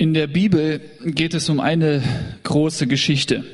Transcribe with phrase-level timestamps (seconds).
[0.00, 2.04] In der Bibel geht es um eine
[2.44, 3.44] große Geschichte.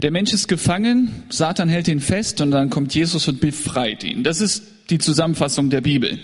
[0.00, 4.22] Der Mensch ist gefangen, Satan hält ihn fest und dann kommt Jesus und befreit ihn.
[4.22, 6.20] Das ist die Zusammenfassung der Bibel.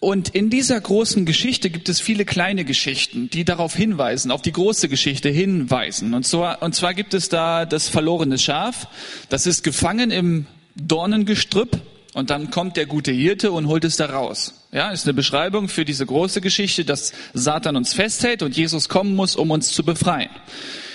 [0.00, 4.52] Und in dieser großen Geschichte gibt es viele kleine Geschichten, die darauf hinweisen, auf die
[4.52, 6.14] große Geschichte hinweisen.
[6.14, 8.88] Und zwar, und zwar gibt es da das verlorene Schaf,
[9.28, 11.78] das ist gefangen im Dornengestrüpp
[12.14, 14.61] und dann kommt der gute Hirte und holt es da raus.
[14.74, 19.14] Ja, ist eine Beschreibung für diese große Geschichte, dass Satan uns festhält und Jesus kommen
[19.14, 20.30] muss, um uns zu befreien.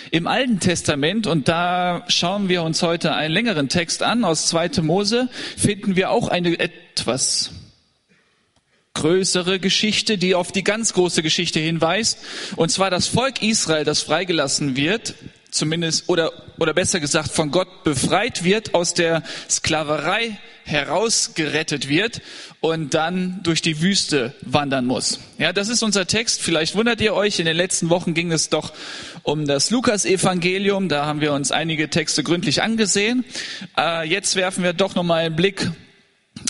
[0.09, 4.81] Im Alten Testament, und da schauen wir uns heute einen längeren Text an aus 2.
[4.81, 7.51] Mose, finden wir auch eine etwas
[8.95, 12.17] größere Geschichte, die auf die ganz große Geschichte hinweist.
[12.55, 15.13] Und zwar das Volk Israel, das freigelassen wird
[15.51, 22.21] zumindest oder oder besser gesagt von Gott befreit wird, aus der Sklaverei herausgerettet wird
[22.59, 25.19] und dann durch die Wüste wandern muss.
[25.37, 26.41] Ja, das ist unser Text.
[26.41, 28.73] Vielleicht wundert ihr euch, in den letzten Wochen ging es doch
[29.23, 30.89] um das Lukas-Evangelium.
[30.89, 33.23] Da haben wir uns einige Texte gründlich angesehen.
[33.77, 35.71] Äh, jetzt werfen wir doch nochmal einen Blick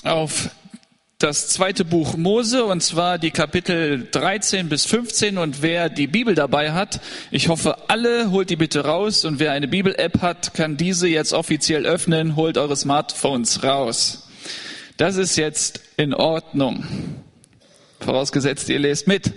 [0.04, 0.50] auf
[1.20, 6.36] das zweite Buch Mose und zwar die Kapitel 13 bis 15 und wer die Bibel
[6.36, 7.02] dabei hat,
[7.32, 11.34] ich hoffe alle, holt die bitte raus und wer eine Bibel-App hat, kann diese jetzt
[11.34, 14.30] offiziell öffnen, holt eure Smartphones raus.
[14.98, 16.86] Das ist jetzt in Ordnung.
[18.00, 19.34] Vorausgesetzt, ihr lest mit.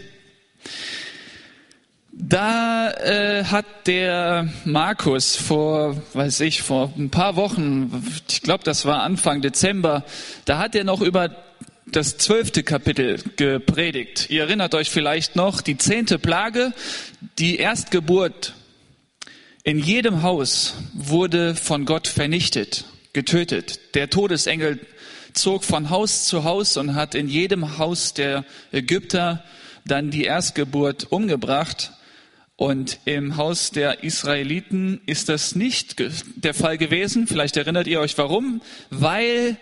[2.13, 8.85] Da äh, hat der Markus vor, weiß ich, vor ein paar Wochen, ich glaube, das
[8.85, 10.05] war Anfang Dezember,
[10.45, 11.31] da hat er noch über
[11.93, 14.31] das zwölfte Kapitel gepredigt.
[14.31, 16.73] Ihr erinnert euch vielleicht noch, die zehnte Plage,
[17.39, 18.55] die Erstgeburt
[19.63, 23.95] in jedem Haus wurde von Gott vernichtet, getötet.
[23.95, 24.81] Der Todesengel
[25.35, 29.45] zog von Haus zu Haus und hat in jedem Haus der Ägypter
[29.85, 31.93] dann die Erstgeburt umgebracht.
[32.57, 35.97] Und im Haus der Israeliten ist das nicht
[36.37, 37.27] der Fall gewesen.
[37.27, 38.61] Vielleicht erinnert ihr euch warum.
[38.91, 39.57] Weil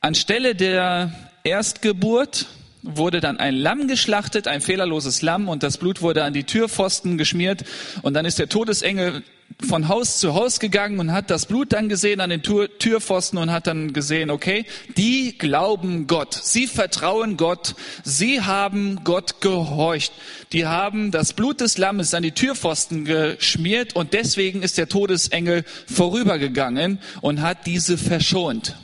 [0.00, 2.46] anstelle der Erstgeburt
[2.82, 7.18] wurde dann ein Lamm geschlachtet, ein fehlerloses Lamm, und das Blut wurde an die Türpfosten
[7.18, 7.64] geschmiert.
[8.02, 9.22] Und dann ist der Todesengel
[9.66, 13.50] von Haus zu Haus gegangen und hat das Blut dann gesehen an den Türpfosten und
[13.50, 14.66] hat dann gesehen, okay,
[14.96, 20.12] die glauben Gott, sie vertrauen Gott, sie haben Gott gehorcht.
[20.52, 25.64] Die haben das Blut des Lammes an die Türpfosten geschmiert und deswegen ist der Todesengel
[25.86, 28.76] vorübergegangen und hat diese verschont.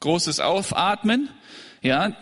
[0.00, 1.28] Großes Aufatmen.
[1.82, 2.16] Ja,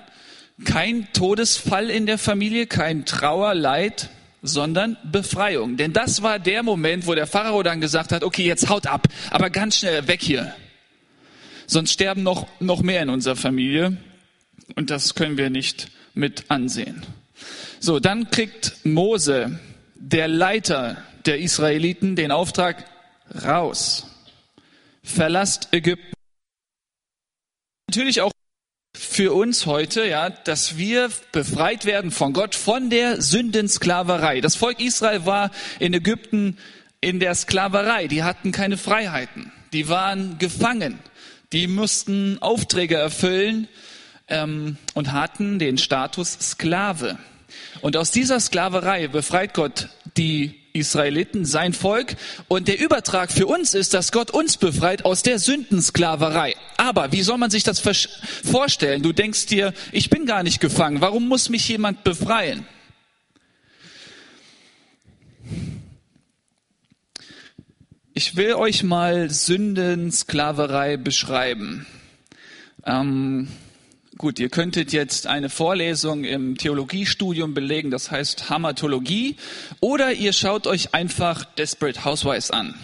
[0.64, 4.10] kein Todesfall in der Familie, kein Trauer, Leid,
[4.42, 5.76] sondern Befreiung.
[5.76, 9.08] Denn das war der Moment, wo der Pharao dann gesagt hat, okay, jetzt haut ab,
[9.30, 10.54] aber ganz schnell weg hier.
[11.66, 13.96] Sonst sterben noch, noch mehr in unserer Familie.
[14.74, 17.04] Und das können wir nicht mit ansehen.
[17.78, 19.60] So, dann kriegt Mose,
[19.94, 20.96] der Leiter
[21.26, 22.84] der Israeliten, den Auftrag
[23.44, 24.06] raus.
[25.02, 26.17] Verlasst Ägypten.
[27.88, 28.32] Natürlich auch
[28.94, 34.42] für uns heute, ja, dass wir befreit werden von Gott von der Sündensklaverei.
[34.42, 36.58] Das Volk Israel war in Ägypten
[37.00, 38.06] in der Sklaverei.
[38.06, 39.52] Die hatten keine Freiheiten.
[39.72, 40.98] Die waren gefangen.
[41.54, 43.68] Die mussten Aufträge erfüllen
[44.28, 47.16] ähm, und hatten den Status Sklave.
[47.80, 49.88] Und aus dieser Sklaverei befreit Gott
[50.18, 52.16] die Israeliten, sein Volk.
[52.48, 56.54] Und der Übertrag für uns ist, dass Gott uns befreit aus der Sündensklaverei.
[56.76, 59.02] Aber wie soll man sich das vorstellen?
[59.02, 61.00] Du denkst dir, ich bin gar nicht gefangen.
[61.00, 62.66] Warum muss mich jemand befreien?
[68.14, 71.86] Ich will euch mal Sündensklaverei beschreiben.
[72.84, 73.48] Ähm,
[74.16, 79.36] Gut, ihr könntet jetzt eine Vorlesung im Theologiestudium belegen, das heißt Hamatologie,
[79.80, 82.74] oder ihr schaut euch einfach Desperate Housewives an.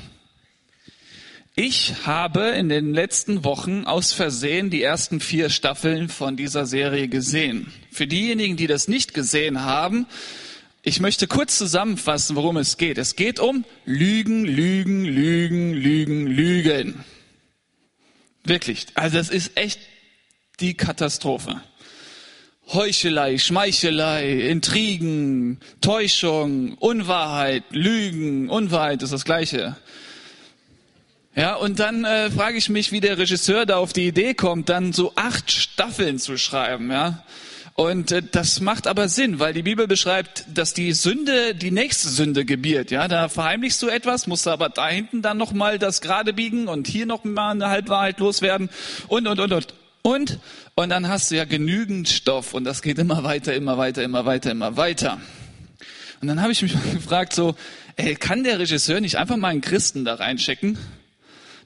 [1.57, 7.09] Ich habe in den letzten Wochen aus Versehen die ersten vier Staffeln von dieser Serie
[7.09, 7.73] gesehen.
[7.91, 10.06] Für diejenigen, die das nicht gesehen haben,
[10.83, 12.99] ich möchte kurz zusammenfassen, worum es geht.
[12.99, 17.05] Es geht um Lügen, Lügen, Lügen, Lügen, Lügen.
[18.44, 18.87] Wirklich.
[18.94, 19.81] Also es ist echt
[20.61, 21.61] die Katastrophe.
[22.73, 29.77] Heuchelei, Schmeichelei, Intrigen, Täuschung, Unwahrheit, Lügen, Unwahrheit ist das Gleiche.
[31.37, 34.69] Ja, und dann äh, frage ich mich, wie der Regisseur da auf die Idee kommt,
[34.69, 37.25] dann so acht Staffeln zu schreiben, ja.
[37.75, 42.09] Und äh, das macht aber Sinn, weil die Bibel beschreibt, dass die Sünde die nächste
[42.09, 42.93] Sünde gebiert.
[42.93, 46.69] Ja, da verheimlichst du etwas, musst aber da hinten dann noch mal das gerade biegen
[46.69, 48.71] und hier noch mal eine Halbwahrheit loswerden
[49.09, 49.75] und und und und
[50.06, 50.39] Und,
[50.75, 54.27] und dann hast du ja genügend Stoff und das geht immer weiter, immer weiter, immer
[54.27, 55.19] weiter, immer weiter.
[56.21, 57.56] Und dann habe ich mich mal gefragt, so,
[57.97, 60.77] ey, kann der Regisseur nicht einfach mal einen Christen da reinschicken?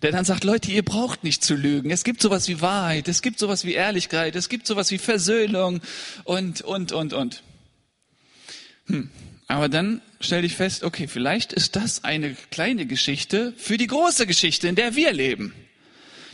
[0.03, 1.91] Der dann sagt, Leute, ihr braucht nicht zu lügen.
[1.91, 5.81] Es gibt sowas wie Wahrheit, es gibt sowas wie Ehrlichkeit, es gibt sowas wie Versöhnung
[6.23, 7.43] und, und, und, und.
[8.87, 9.11] Hm.
[9.49, 14.29] Aber dann stell dich fest, okay, vielleicht ist das eine kleine Geschichte für die große
[14.29, 15.53] Geschichte, in der wir leben.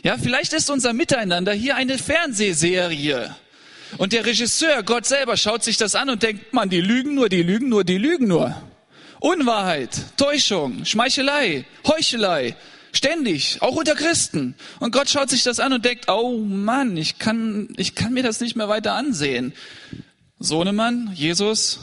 [0.05, 3.35] Ja, vielleicht ist unser Miteinander hier eine Fernsehserie.
[3.97, 7.27] Und der Regisseur, Gott selber, schaut sich das an und denkt, man, die lügen nur,
[7.27, 8.55] die lügen nur, die lügen nur.
[9.19, 12.55] Unwahrheit, Täuschung, Schmeichelei, Heuchelei,
[12.93, 14.53] ständig, auch unter Christen.
[14.79, 18.21] Und Gott schaut sich das an und denkt, oh Mann, ich kann, ich kann mir
[18.21, 19.53] das nicht mehr weiter ansehen.
[20.37, 21.79] Sohnemann, Jesus,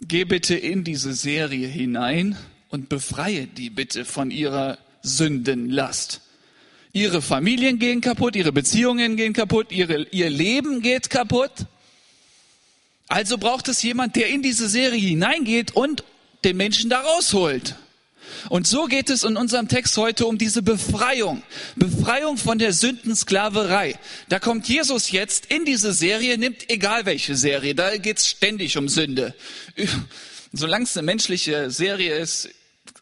[0.00, 2.36] geh bitte in diese Serie hinein
[2.68, 6.22] und befreie die bitte von ihrer Sündenlast.
[6.92, 11.52] Ihre Familien gehen kaputt, ihre Beziehungen gehen kaputt, ihre, ihr Leben geht kaputt.
[13.06, 16.04] Also braucht es jemand, der in diese Serie hineingeht und
[16.44, 17.76] den Menschen da rausholt.
[18.48, 21.42] Und so geht es in unserem Text heute um diese Befreiung.
[21.76, 23.98] Befreiung von der Sündensklaverei.
[24.28, 28.88] Da kommt Jesus jetzt in diese Serie, nimmt egal welche Serie, da geht's ständig um
[28.88, 29.34] Sünde.
[30.52, 32.48] Solange es eine menschliche Serie ist,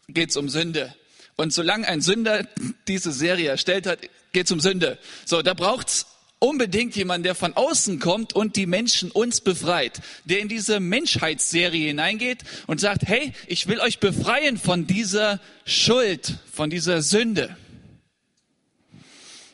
[0.07, 0.93] geht's um Sünde.
[1.39, 2.45] Und solange ein Sünder
[2.89, 3.99] diese Serie erstellt hat,
[4.33, 4.97] geht's um Sünde.
[5.23, 6.05] So, da braucht's
[6.39, 11.87] unbedingt jemand, der von außen kommt und die Menschen uns befreit, der in diese Menschheitsserie
[11.87, 17.55] hineingeht und sagt, hey, ich will euch befreien von dieser Schuld, von dieser Sünde.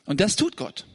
[0.05, 0.87] Und das tut Gott.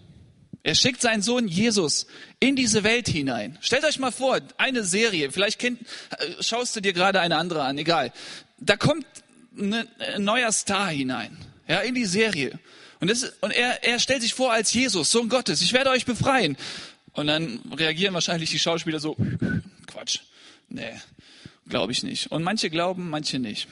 [0.65, 2.09] Er schickt seinen Sohn Jesus
[2.41, 3.59] in diese Welt hinein.
[3.61, 5.83] Stellt euch mal vor, eine Serie, vielleicht kennt,
[6.19, 8.13] äh, schaust du dir gerade eine andere an, egal.
[8.59, 9.07] Da kommt
[9.57, 9.87] ein
[10.19, 11.37] neuer Star hinein,
[11.69, 12.59] ja, in die Serie.
[13.01, 16.05] Und, das, und er, er stellt sich vor als Jesus, Sohn Gottes, ich werde euch
[16.05, 16.57] befreien.
[17.13, 19.17] Und dann reagieren wahrscheinlich die Schauspieler so,
[19.87, 20.21] Quatsch,
[20.69, 20.93] nee,
[21.69, 22.31] glaube ich nicht.
[22.31, 23.69] Und manche glauben, manche nicht.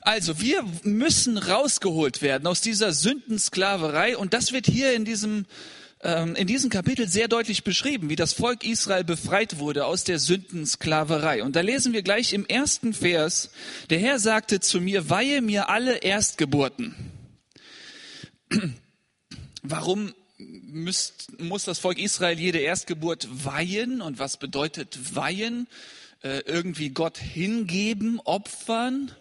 [0.00, 5.46] Also, wir müssen rausgeholt werden aus dieser Sündensklaverei und das wird hier in diesem
[6.02, 11.44] in diesem Kapitel sehr deutlich beschrieben, wie das Volk Israel befreit wurde aus der Sündensklaverei.
[11.44, 13.50] Und da lesen wir gleich im ersten Vers,
[13.88, 16.96] der Herr sagte zu mir, weihe mir alle Erstgeburten.
[19.62, 24.00] Warum müsst, muss das Volk Israel jede Erstgeburt weihen?
[24.00, 25.68] Und was bedeutet weihen?
[26.22, 29.12] Äh, irgendwie Gott hingeben, opfern?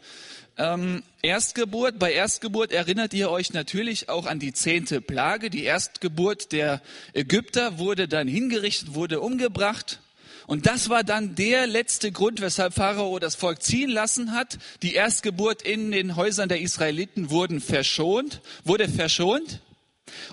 [0.61, 5.49] Ähm, Erstgeburt, bei Erstgeburt erinnert ihr euch natürlich auch an die zehnte Plage.
[5.49, 10.01] Die Erstgeburt der Ägypter wurde dann hingerichtet, wurde umgebracht.
[10.45, 14.59] Und das war dann der letzte Grund, weshalb Pharao das Volk ziehen lassen hat.
[14.83, 19.61] Die Erstgeburt in den Häusern der Israeliten wurden verschont, wurde verschont.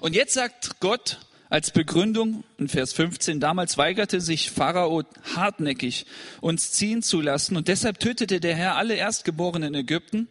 [0.03, 5.03] Und jetzt sagt Gott als Begründung in Vers 15, damals weigerte sich Pharao
[5.35, 6.07] hartnäckig,
[6.41, 7.57] uns ziehen zu lassen.
[7.57, 10.29] Und deshalb tötete der Herr alle Erstgeborenen in Ägypten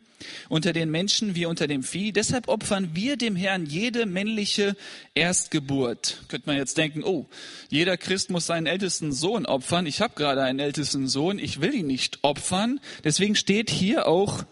[0.50, 2.12] unter den Menschen wie unter dem Vieh.
[2.12, 4.76] Deshalb opfern wir dem Herrn jede männliche
[5.14, 6.24] Erstgeburt.
[6.28, 7.28] Könnte man jetzt denken, oh,
[7.70, 9.86] jeder Christ muss seinen ältesten Sohn opfern.
[9.86, 12.80] Ich habe gerade einen ältesten Sohn, ich will ihn nicht opfern.
[13.04, 14.44] Deswegen steht hier auch,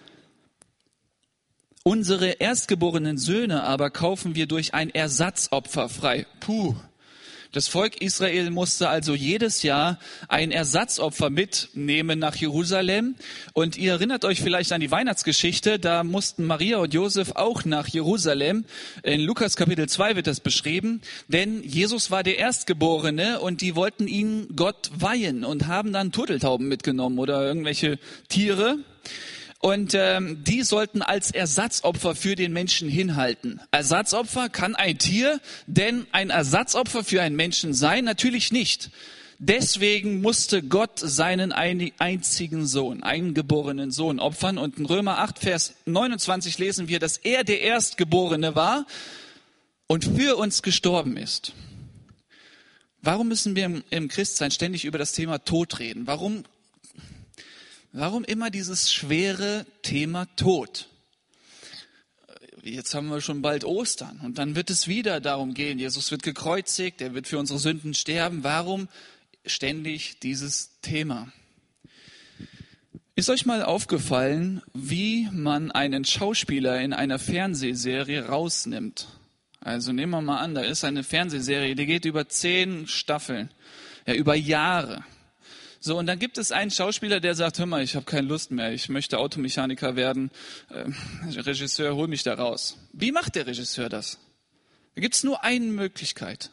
[1.88, 6.26] unsere erstgeborenen Söhne aber kaufen wir durch ein Ersatzopfer frei.
[6.40, 6.76] Puh,
[7.52, 13.16] das Volk Israel musste also jedes Jahr ein Ersatzopfer mitnehmen nach Jerusalem.
[13.54, 15.78] Und ihr erinnert euch vielleicht an die Weihnachtsgeschichte.
[15.78, 18.66] Da mussten Maria und Josef auch nach Jerusalem.
[19.04, 21.02] In Lukas Kapitel 2 wird das beschrieben.
[21.28, 26.68] Denn Jesus war der Erstgeborene und die wollten ihn Gott weihen und haben dann Turteltauben
[26.68, 28.80] mitgenommen oder irgendwelche Tiere.
[29.66, 33.60] Und ähm, die sollten als Ersatzopfer für den Menschen hinhalten.
[33.72, 38.06] Ersatzopfer kann ein Tier denn ein Ersatzopfer für einen Menschen sein?
[38.06, 38.92] Natürlich nicht.
[39.40, 44.60] Deswegen musste Gott seinen einzigen Sohn, eingeborenen Sohn opfern.
[44.60, 48.86] Und in Römer 8, Vers 29 lesen wir, dass er der Erstgeborene war
[49.88, 51.54] und für uns gestorben ist.
[53.02, 56.06] Warum müssen wir im Christsein ständig über das Thema Tod reden?
[56.06, 56.44] Warum
[57.98, 60.90] Warum immer dieses schwere Thema Tod?
[62.62, 66.22] Jetzt haben wir schon bald Ostern und dann wird es wieder darum gehen, Jesus wird
[66.22, 68.44] gekreuzigt, er wird für unsere Sünden sterben.
[68.44, 68.90] Warum
[69.46, 71.32] ständig dieses Thema?
[73.16, 79.08] Ist euch mal aufgefallen, wie man einen Schauspieler in einer Fernsehserie rausnimmt?
[79.62, 83.52] Also nehmen wir mal an, da ist eine Fernsehserie, die geht über zehn Staffeln,
[84.06, 85.06] ja über Jahre.
[85.86, 88.50] So, und dann gibt es einen Schauspieler, der sagt, hör mal, ich habe keine Lust
[88.50, 90.32] mehr, ich möchte Automechaniker werden,
[90.70, 90.90] äh,
[91.40, 92.80] Regisseur, hol mich da raus.
[92.92, 94.18] Wie macht der Regisseur das?
[94.96, 96.50] Da gibt es nur eine Möglichkeit.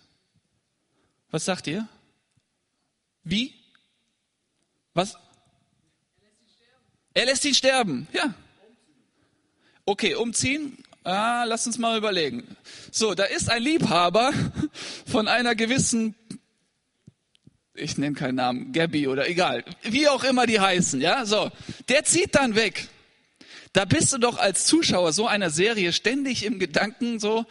[1.30, 1.88] Was sagt ihr?
[3.24, 3.54] Wie?
[4.92, 5.16] Was?
[7.14, 8.34] Er lässt ihn sterben, ja.
[9.86, 10.76] Okay, umziehen?
[11.04, 12.56] Ah, lass uns mal überlegen.
[12.90, 14.32] So, da ist ein Liebhaber
[15.06, 16.14] von einer gewissen,
[17.74, 21.50] ich nenne keinen Namen, Gabby oder egal, wie auch immer die heißen, ja, so.
[21.88, 22.88] Der zieht dann weg.
[23.72, 27.46] Da bist du doch als Zuschauer so einer Serie ständig im Gedanken so,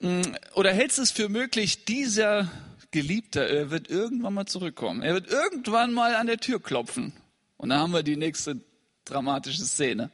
[0.00, 0.22] mm,
[0.54, 2.50] oder hältst es für möglich, dieser
[2.90, 5.02] Geliebter, er wird irgendwann mal zurückkommen.
[5.02, 7.12] Er wird irgendwann mal an der Tür klopfen.
[7.56, 8.60] Und dann haben wir die nächste
[9.04, 10.10] dramatische Szene.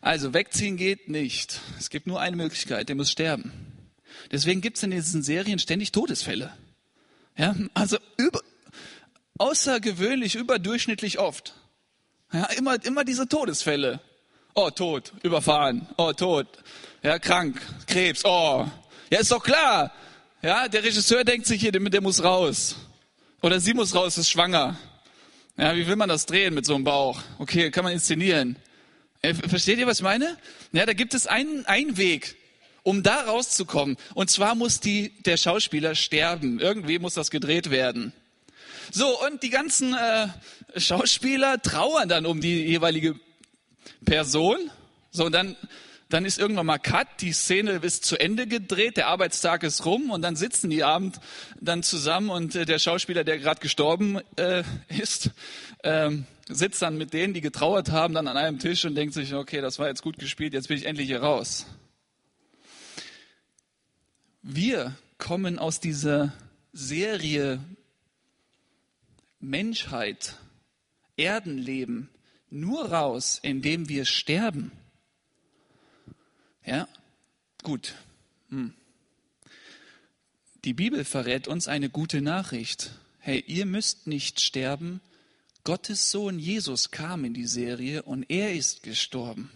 [0.00, 1.60] Also wegziehen geht nicht.
[1.78, 3.52] Es gibt nur eine Möglichkeit, der muss sterben.
[4.32, 6.52] Deswegen gibt es in diesen Serien ständig Todesfälle.
[7.36, 8.40] Ja, also über,
[9.38, 11.54] außergewöhnlich, überdurchschnittlich oft.
[12.32, 14.00] Ja, immer, immer diese Todesfälle.
[14.54, 15.86] Oh, tot, überfahren.
[15.96, 16.46] Oh, tot.
[17.02, 18.24] Ja, krank, Krebs.
[18.24, 18.66] Oh,
[19.10, 19.92] ja, ist doch klar.
[20.42, 22.76] Ja, der Regisseur denkt sich hier, der, muss raus.
[23.42, 24.76] Oder sie muss raus, ist schwanger.
[25.56, 27.20] Ja, wie will man das drehen mit so einem Bauch?
[27.38, 28.56] Okay, kann man inszenieren.
[29.22, 30.36] Äh, versteht ihr, was ich meine?
[30.72, 32.36] Ja, da gibt es einen, einen Weg,
[32.84, 33.96] um da rauszukommen.
[34.14, 36.60] Und zwar muss die, der Schauspieler sterben.
[36.60, 38.12] Irgendwie muss das gedreht werden.
[38.92, 40.28] So, und die ganzen äh,
[40.76, 43.18] Schauspieler trauern dann um die jeweilige
[44.04, 44.58] Person.
[45.10, 45.56] So, und dann,
[46.10, 50.10] dann ist irgendwann mal Cut, die Szene ist zu Ende gedreht, der Arbeitstag ist rum
[50.10, 51.20] und dann sitzen die Abend
[51.60, 55.30] dann zusammen und äh, der Schauspieler, der gerade gestorben äh, ist,
[55.82, 59.32] ähm, sitzt dann mit denen, die getrauert haben, dann an einem Tisch und denkt sich,
[59.32, 61.64] okay, das war jetzt gut gespielt, jetzt bin ich endlich hier raus.
[64.46, 66.34] Wir kommen aus dieser
[66.74, 67.64] Serie
[69.40, 70.36] Menschheit,
[71.16, 72.10] Erdenleben
[72.50, 74.70] nur raus, indem wir sterben.
[76.62, 76.86] Ja,
[77.62, 77.94] gut.
[78.50, 78.74] Hm.
[80.64, 82.90] Die Bibel verrät uns eine gute Nachricht.
[83.20, 85.00] Hey, ihr müsst nicht sterben,
[85.64, 89.50] Gottes Sohn Jesus kam in die Serie und er ist gestorben.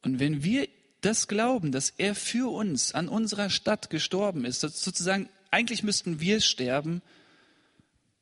[0.00, 0.68] Und wenn wir
[1.06, 6.40] das glauben, dass er für uns an unserer Stadt gestorben ist, sozusagen, eigentlich müssten wir
[6.40, 7.00] sterben,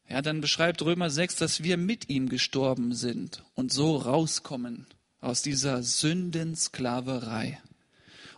[0.09, 4.87] ja, dann beschreibt Römer 6, dass wir mit ihm gestorben sind und so rauskommen
[5.21, 7.59] aus dieser Sündensklaverei.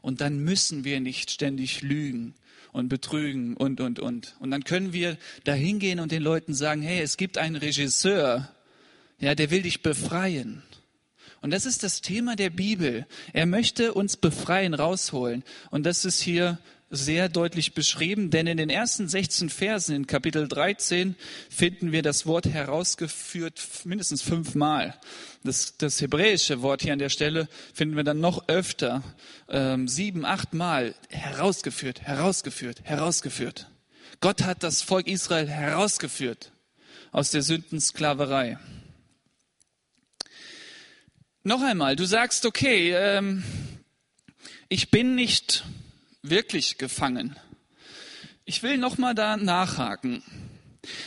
[0.01, 2.35] Und dann müssen wir nicht ständig lügen
[2.73, 4.37] und betrügen und, und, und.
[4.39, 8.49] Und dann können wir da hingehen und den Leuten sagen, hey, es gibt einen Regisseur,
[9.19, 10.63] ja, der will dich befreien.
[11.41, 13.07] Und das ist das Thema der Bibel.
[13.33, 15.45] Er möchte uns befreien, rausholen.
[15.71, 16.59] Und das ist hier
[16.91, 21.17] sehr deutlich beschrieben, denn in den ersten 16 Versen in Kapitel 13
[21.51, 24.95] finden wir das Wort herausgeführt mindestens fünfmal.
[25.43, 29.03] Das, das hebräische Wort hier an der Stelle finden wir dann noch öfter,
[29.49, 33.69] ähm, sieben, acht Mal herausgeführt, herausgeführt, herausgeführt.
[34.21, 36.53] Gott hat das Volk Israel herausgeführt
[37.11, 38.59] aus der Sündensklaverei.
[41.47, 43.45] Noch einmal, du sagst, okay, ähm,
[44.69, 45.63] ich bin nicht
[46.23, 47.37] wirklich gefangen.
[48.45, 50.25] Ich will noch mal da nachhaken.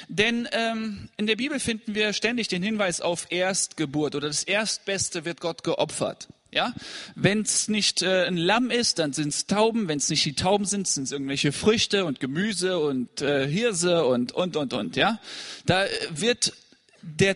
[0.08, 5.26] Denn ähm, in der Bibel finden wir ständig den Hinweis auf Erstgeburt oder das Erstbeste
[5.26, 6.30] wird Gott geopfert.
[6.54, 6.74] Ja,
[7.16, 9.90] wenn es nicht äh, ein Lamm ist, dann sind es Tauben.
[9.90, 14.06] Wenn es nicht die Tauben sind, sind es irgendwelche Früchte und Gemüse und äh, Hirse
[14.06, 14.96] und und und und.
[14.96, 15.20] Ja,
[15.66, 16.54] da wird
[17.02, 17.36] der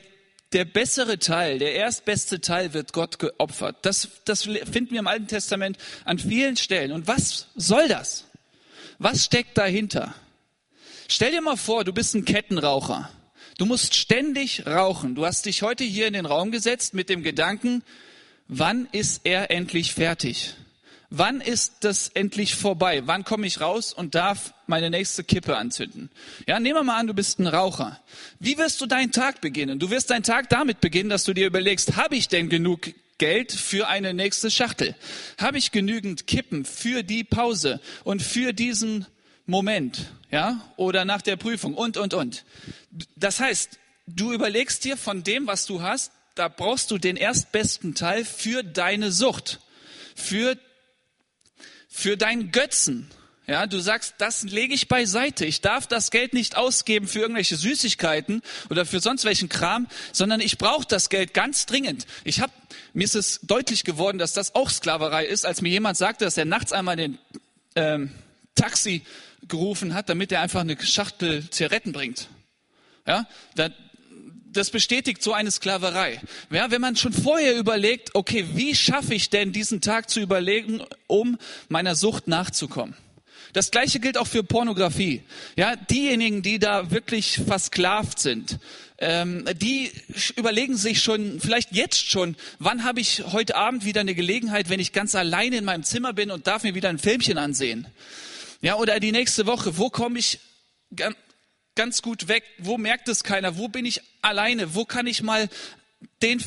[0.54, 3.78] der bessere Teil, der erstbeste Teil wird Gott geopfert.
[3.82, 6.92] Das, das finden wir im Alten Testament an vielen Stellen.
[6.92, 8.26] Und was soll das?
[9.00, 10.14] Was steckt dahinter?
[11.08, 13.10] Stell dir mal vor, du bist ein Kettenraucher.
[13.58, 15.16] Du musst ständig rauchen.
[15.16, 17.84] Du hast dich heute hier in den Raum gesetzt mit dem Gedanken,
[18.48, 20.56] wann ist er endlich fertig?
[21.16, 23.04] Wann ist das endlich vorbei?
[23.06, 26.10] Wann komme ich raus und darf meine nächste Kippe anzünden?
[26.48, 28.02] Ja, nehmen wir mal an, du bist ein Raucher.
[28.40, 29.78] Wie wirst du deinen Tag beginnen?
[29.78, 32.90] Du wirst deinen Tag damit beginnen, dass du dir überlegst, habe ich denn genug
[33.20, 34.96] Geld für eine nächste Schachtel?
[35.38, 39.06] Habe ich genügend Kippen für die Pause und für diesen
[39.46, 40.08] Moment?
[40.32, 42.44] Ja, oder nach der Prüfung und, und, und.
[43.16, 43.78] Das heißt,
[44.08, 48.64] du überlegst dir von dem, was du hast, da brauchst du den erstbesten Teil für
[48.64, 49.60] deine Sucht,
[50.16, 50.58] für
[52.04, 53.10] für deinen Götzen.
[53.48, 55.46] Ja, du sagst, das lege ich beiseite.
[55.46, 60.42] Ich darf das Geld nicht ausgeben für irgendwelche Süßigkeiten oder für sonst welchen Kram, sondern
[60.42, 62.06] ich brauche das Geld ganz dringend.
[62.26, 62.52] Ich habe
[62.94, 66.38] mir ist es deutlich geworden, dass das auch Sklaverei ist, als mir jemand sagte, dass
[66.38, 67.20] er nachts einmal den
[67.76, 68.12] ähm,
[68.56, 69.04] Taxi
[69.48, 72.28] gerufen hat, damit er einfach eine Schachtel Zigaretten bringt.
[73.08, 73.70] Ja, da,
[74.54, 76.22] das bestätigt so eine Sklaverei.
[76.50, 80.82] Ja, wenn man schon vorher überlegt, okay, wie schaffe ich denn diesen Tag zu überlegen,
[81.08, 81.38] um
[81.70, 82.96] meiner Sucht nachzukommen?
[83.54, 85.22] Das gleiche gilt auch für Pornografie.
[85.56, 88.58] Ja, diejenigen, die da wirklich versklavt sind,
[88.98, 89.92] ähm, die
[90.36, 94.80] überlegen sich schon, vielleicht jetzt schon, wann habe ich heute Abend wieder eine Gelegenheit, wenn
[94.80, 97.86] ich ganz alleine in meinem Zimmer bin und darf mir wieder ein Filmchen ansehen.
[98.62, 100.40] Ja, oder die nächste Woche, wo komme ich
[101.76, 102.44] ganz gut weg?
[102.58, 103.58] Wo merkt es keiner?
[103.58, 104.76] Wo bin ich alleine?
[104.76, 105.50] Wo kann ich mal
[106.22, 106.44] den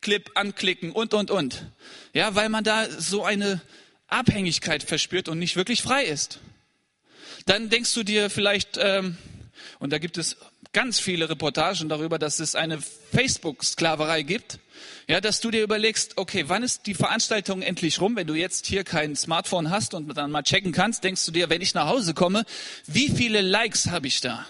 [0.00, 1.66] Clip anklicken und, und, und?
[2.12, 3.60] Ja, weil man da so eine
[4.08, 6.40] Abhängigkeit verspürt und nicht wirklich frei ist.
[7.46, 9.16] Dann denkst du dir vielleicht, ähm,
[9.78, 10.36] und da gibt es
[10.72, 14.58] ganz viele Reportagen darüber, dass es eine Facebook-Sklaverei gibt,
[15.08, 18.16] ja, dass du dir überlegst, okay, wann ist die Veranstaltung endlich rum?
[18.16, 21.50] Wenn du jetzt hier kein Smartphone hast und dann mal checken kannst, denkst du dir,
[21.50, 22.44] wenn ich nach Hause komme,
[22.86, 24.46] wie viele Likes habe ich da?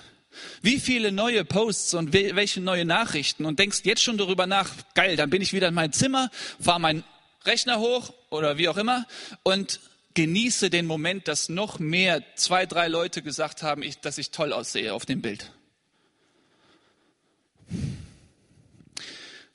[0.62, 5.16] Wie viele neue Posts und welche neue Nachrichten und denkst jetzt schon darüber nach, geil,
[5.16, 7.04] dann bin ich wieder in mein Zimmer, fahre meinen
[7.44, 9.06] Rechner hoch oder wie auch immer
[9.42, 9.80] und
[10.14, 14.52] genieße den Moment, dass noch mehr zwei, drei Leute gesagt haben, ich, dass ich toll
[14.52, 15.52] aussehe auf dem Bild.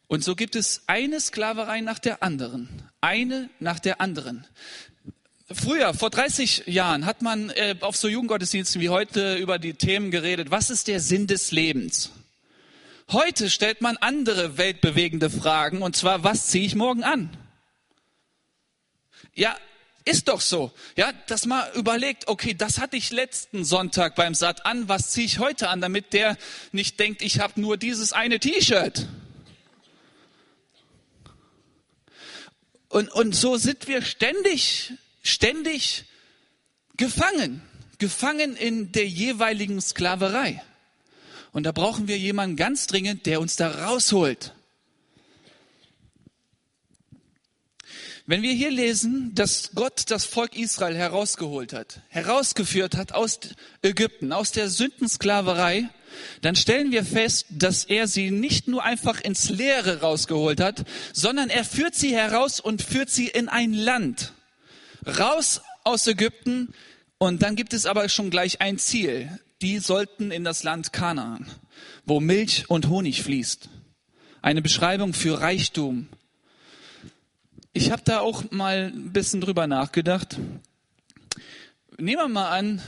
[0.07, 2.69] Und so gibt es eine Sklaverei nach der anderen,
[3.01, 4.47] eine nach der anderen.
[5.49, 10.11] Früher, vor 30 Jahren, hat man äh, auf so Jugendgottesdiensten wie heute über die Themen
[10.11, 12.11] geredet, was ist der Sinn des Lebens?
[13.09, 17.29] Heute stellt man andere weltbewegende Fragen, und zwar, was ziehe ich morgen an?
[19.35, 19.55] Ja,
[20.03, 20.73] ist doch so.
[20.97, 25.25] Ja, dass man überlegt, okay, das hatte ich letzten Sonntag beim Sat an, was ziehe
[25.25, 26.35] ich heute an, damit der
[26.73, 29.07] nicht denkt, ich habe nur dieses eine T-Shirt.
[32.89, 34.91] Und, und so sind wir ständig,
[35.27, 36.05] ständig
[36.95, 37.61] gefangen,
[37.99, 40.61] gefangen in der jeweiligen Sklaverei.
[41.51, 44.53] Und da brauchen wir jemanden ganz dringend, der uns da rausholt.
[48.29, 53.39] Wenn wir hier lesen, dass Gott das Volk Israel herausgeholt hat, herausgeführt hat aus
[53.81, 55.89] Ägypten, aus der Sündensklaverei,
[56.41, 61.49] dann stellen wir fest, dass er sie nicht nur einfach ins Leere rausgeholt hat, sondern
[61.49, 64.33] er führt sie heraus und führt sie in ein Land.
[65.07, 66.73] Raus aus Ägypten
[67.17, 69.39] und dann gibt es aber schon gleich ein Ziel.
[69.61, 71.47] Die sollten in das Land Kanaan,
[72.05, 73.69] wo Milch und Honig fließt.
[74.41, 76.09] Eine Beschreibung für Reichtum,
[77.77, 80.39] ich habe da auch mal ein bisschen drüber nachgedacht.
[81.99, 82.81] Nehmen wir mal an,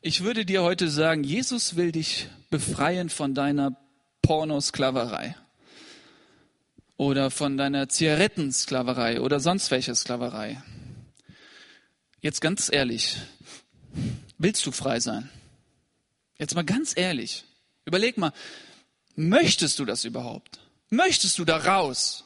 [0.00, 3.76] ich würde dir heute sagen, Jesus will dich befreien von deiner
[4.22, 5.36] Pornosklaverei
[6.96, 10.62] oder von deiner Zigarettensklaverei oder sonst welche Sklaverei.
[12.22, 13.16] Jetzt ganz ehrlich,
[14.36, 15.30] willst du frei sein?
[16.38, 17.44] Jetzt mal ganz ehrlich,
[17.86, 18.32] überleg mal,
[19.16, 20.60] möchtest du das überhaupt?
[20.90, 22.24] Möchtest du da raus?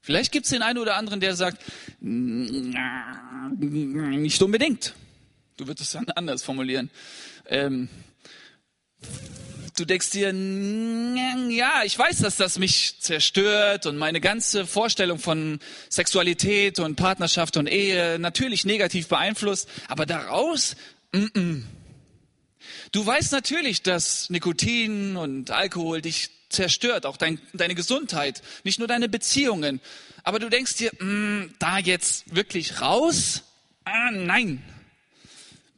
[0.00, 1.62] Vielleicht gibt es den einen oder anderen, der sagt,
[2.00, 2.80] nicht
[4.42, 4.94] unbedingt.
[5.56, 6.90] Du würdest es dann anders formulieren.
[7.46, 7.88] Ähm,
[9.78, 10.32] du denkst dir,
[11.50, 17.56] ja, ich weiß, dass das mich zerstört und meine ganze Vorstellung von Sexualität und Partnerschaft
[17.56, 20.76] und Ehe natürlich negativ beeinflusst, aber daraus,
[21.12, 21.62] mm -mm.
[22.92, 28.88] du weißt natürlich, dass Nikotin und Alkohol dich zerstört, auch dein, deine Gesundheit, nicht nur
[28.88, 29.80] deine Beziehungen.
[30.24, 33.42] Aber du denkst dir, mm, da jetzt wirklich raus?
[33.84, 34.62] Ah, nein,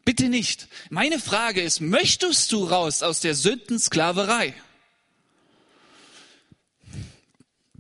[0.04, 0.68] bitte nicht.
[0.90, 4.54] Meine Frage ist, möchtest du raus aus der Sündensklaverei?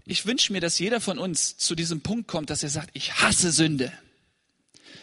[0.06, 3.20] Ich wünsche mir, dass jeder von uns zu diesem Punkt kommt, dass er sagt, ich
[3.20, 3.92] hasse Sünde.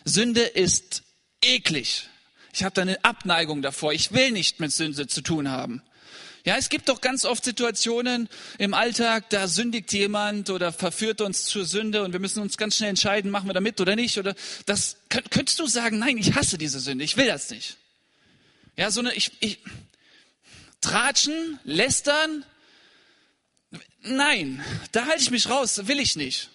[0.04, 1.04] Sünde ist
[1.42, 2.10] eklig.
[2.54, 3.94] Ich habe da eine Abneigung davor.
[3.94, 5.82] Ich will nicht mit Sünde zu tun haben.
[6.48, 11.44] Ja, es gibt doch ganz oft Situationen im Alltag, da sündigt jemand oder verführt uns
[11.44, 14.18] zur Sünde und wir müssen uns ganz schnell entscheiden, machen wir da mit oder nicht.
[14.18, 14.34] Oder
[14.66, 17.76] das könntest du sagen, nein, ich hasse diese Sünde, ich will das nicht.
[18.78, 19.60] Ja, so eine, ich, ich,
[20.80, 22.46] tratschen, lästern,
[24.04, 26.50] nein, da halte ich mich raus, will ich nicht.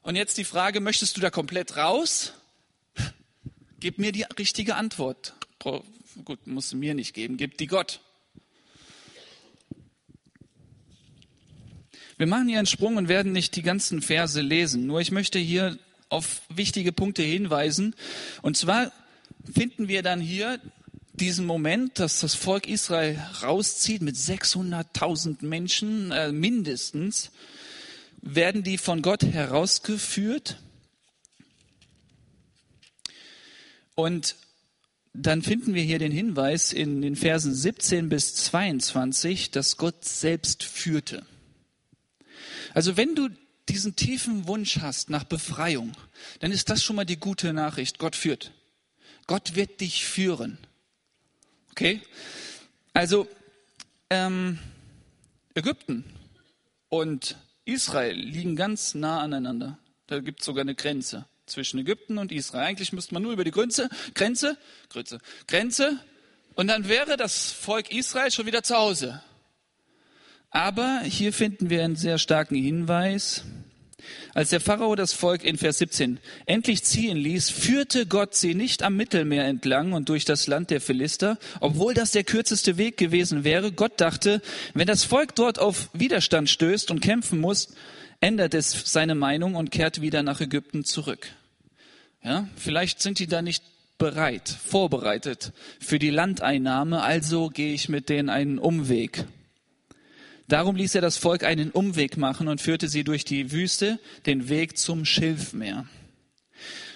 [0.00, 2.32] Und jetzt die Frage, möchtest du da komplett raus?
[3.80, 5.34] Gib mir die richtige Antwort.
[5.58, 8.00] Gut, musst du mir nicht geben, gib die Gott.
[12.20, 14.86] Wir machen hier einen Sprung und werden nicht die ganzen Verse lesen.
[14.86, 15.78] Nur ich möchte hier
[16.10, 17.94] auf wichtige Punkte hinweisen.
[18.42, 18.92] Und zwar
[19.50, 20.60] finden wir dann hier
[21.14, 27.30] diesen Moment, dass das Volk Israel rauszieht mit 600.000 Menschen äh, mindestens,
[28.20, 30.58] werden die von Gott herausgeführt.
[33.94, 34.36] Und
[35.14, 40.64] dann finden wir hier den Hinweis in den Versen 17 bis 22, dass Gott selbst
[40.64, 41.24] führte.
[42.74, 43.28] Also wenn du
[43.68, 45.92] diesen tiefen Wunsch hast nach Befreiung,
[46.40, 47.98] dann ist das schon mal die gute Nachricht.
[47.98, 48.52] Gott führt.
[49.26, 50.58] Gott wird dich führen.
[51.70, 52.00] Okay?
[52.92, 53.28] Also
[54.10, 54.58] ähm,
[55.54, 56.04] Ägypten
[56.88, 59.78] und Israel liegen ganz nah aneinander.
[60.08, 62.64] Da gibt es sogar eine Grenze zwischen Ägypten und Israel.
[62.64, 66.00] Eigentlich müsste man nur über die Grenze, Grenze, Grenze, Grenze
[66.54, 69.22] und dann wäre das Volk Israel schon wieder zu Hause.
[70.50, 73.44] Aber hier finden wir einen sehr starken Hinweis.
[74.34, 78.82] Als der Pharao das Volk in Vers 17 endlich ziehen ließ, führte Gott sie nicht
[78.82, 83.44] am Mittelmeer entlang und durch das Land der Philister, obwohl das der kürzeste Weg gewesen
[83.44, 83.72] wäre.
[83.72, 84.40] Gott dachte,
[84.74, 87.74] wenn das Volk dort auf Widerstand stößt und kämpfen muss,
[88.20, 91.28] ändert es seine Meinung und kehrt wieder nach Ägypten zurück.
[92.22, 93.64] Ja, vielleicht sind die da nicht
[93.98, 99.24] bereit, vorbereitet für die Landeinnahme, also gehe ich mit denen einen Umweg.
[100.50, 104.48] Darum ließ er das Volk einen Umweg machen und führte sie durch die Wüste, den
[104.48, 105.86] Weg zum Schilfmeer.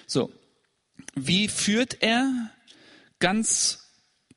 [0.07, 0.29] So.
[1.15, 2.51] Wie führt er?
[3.19, 3.84] Ganz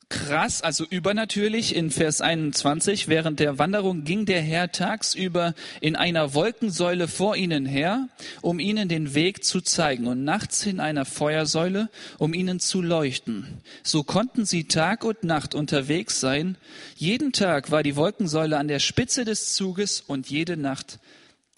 [0.08, 3.08] krass, also übernatürlich in Vers 21.
[3.08, 8.08] Während der Wanderung ging der Herr tagsüber in einer Wolkensäule vor ihnen her,
[8.40, 13.46] um ihnen den Weg zu zeigen und nachts in einer Feuersäule, um ihnen zu leuchten.
[13.82, 16.56] So konnten sie Tag und Nacht unterwegs sein.
[16.96, 20.98] Jeden Tag war die Wolkensäule an der Spitze des Zuges und jede Nacht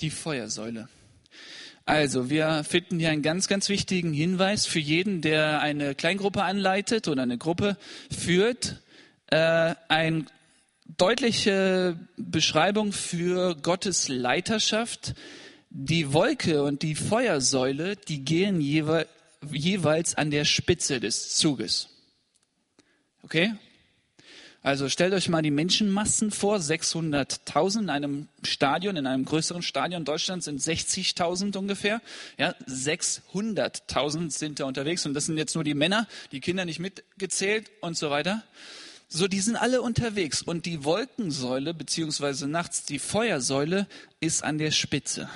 [0.01, 0.89] die Feuersäule.
[1.91, 7.09] Also, wir finden hier einen ganz, ganz wichtigen Hinweis für jeden, der eine Kleingruppe anleitet
[7.09, 7.77] oder eine Gruppe
[8.17, 8.81] führt.
[9.27, 10.25] Äh, eine
[10.87, 15.15] deutliche Beschreibung für Gottes Leiterschaft.
[15.69, 19.09] Die Wolke und die Feuersäule, die gehen jewe
[19.51, 21.89] jeweils an der Spitze des Zuges.
[23.25, 23.55] Okay?
[24.63, 30.05] Also stellt euch mal die Menschenmassen vor, 600.000 in einem Stadion, in einem größeren Stadion.
[30.05, 32.03] Deutschland sind 60.000 ungefähr.
[32.37, 36.79] Ja, 600.000 sind da unterwegs und das sind jetzt nur die Männer, die Kinder nicht
[36.79, 38.43] mitgezählt und so weiter.
[39.09, 43.87] So, die sind alle unterwegs und die Wolkensäule beziehungsweise nachts die Feuersäule
[44.21, 45.31] ist an der Spitze.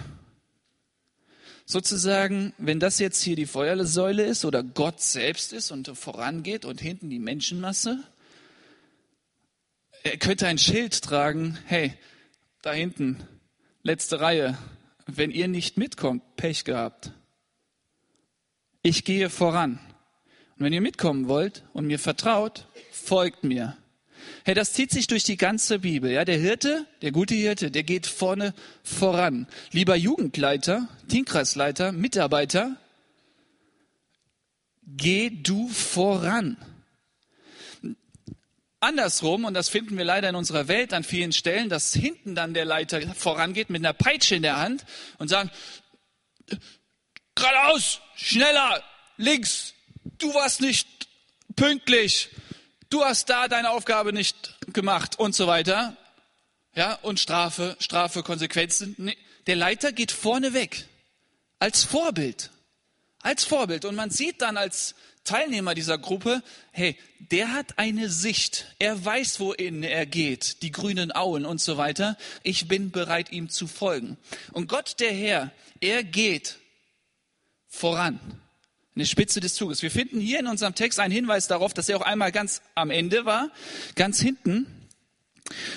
[1.65, 6.79] Sozusagen, wenn das jetzt hier die Feuersäule ist oder Gott selbst ist und vorangeht und
[6.79, 8.05] hinten die Menschenmasse,
[10.05, 11.95] er könnte ein Schild tragen, hey,
[12.63, 13.25] da hinten,
[13.83, 14.57] letzte Reihe,
[15.07, 17.11] wenn ihr nicht mitkommt, Pech gehabt.
[18.83, 19.81] Ich gehe voran.
[20.57, 23.77] Und wenn ihr mitkommen wollt und mir vertraut, folgt mir.
[24.45, 26.11] Hey, das zieht sich durch die ganze Bibel.
[26.11, 29.47] Ja, der Hirte, der gute Hirte, der geht vorne voran.
[29.73, 32.77] Lieber Jugendleiter, Teamkreisleiter, Mitarbeiter,
[34.87, 36.59] geh du voran.
[38.85, 42.55] Andersrum, und das finden wir leider in unserer Welt an vielen Stellen, dass hinten dann
[42.55, 44.85] der Leiter vorangeht mit einer Peitsche in der Hand
[45.19, 45.55] und sagt,
[47.35, 48.83] geradeaus, schneller,
[49.17, 49.75] links,
[50.19, 50.87] du warst nicht
[51.57, 52.29] pünktlich,
[52.91, 55.97] du hast da deine Aufgabe nicht gemacht und so weiter.
[56.75, 59.13] Ja, und Strafe, Strafe, Konsequenzen.
[59.47, 60.89] Der Leiter geht vorne weg.
[61.59, 62.51] Als Vorbild.
[63.21, 63.85] Als Vorbild.
[63.85, 64.95] Und man sieht dann als
[65.25, 68.75] Teilnehmer dieser Gruppe, hey, der hat eine Sicht.
[68.79, 72.17] Er weiß, wohin er geht, die grünen Auen und so weiter.
[72.43, 74.19] Ich bin bereit, ihm zu folgen.
[74.53, 76.59] Und Gott, der Herr, er geht
[77.67, 78.21] voran.
[78.23, 79.83] An der Spitze des Zuges.
[79.83, 82.91] Wir finden hier in unserem Text einen Hinweis darauf, dass er auch einmal ganz am
[82.91, 83.51] Ende war,
[83.97, 84.84] ganz hinten.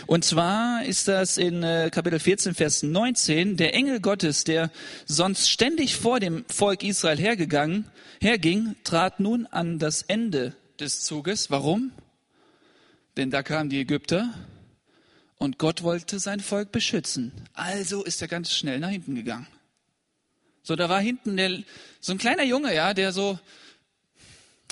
[0.06, 4.72] Und zwar ist das in äh, Kapitel 14, Vers 19, der Engel Gottes, der
[5.06, 7.86] sonst ständig vor dem Volk Israel hergegangen,
[8.22, 11.52] herging, trat nun an das Ende des Zuges.
[11.52, 11.92] Warum?
[13.18, 14.34] Denn da kamen die Ägypter
[15.38, 17.34] und Gott wollte sein Volk beschützen.
[17.54, 19.48] Also ist er ganz schnell nach hinten gegangen.
[20.64, 21.64] So, da war hinten der,
[22.00, 23.38] so ein kleiner Junge, ja, der so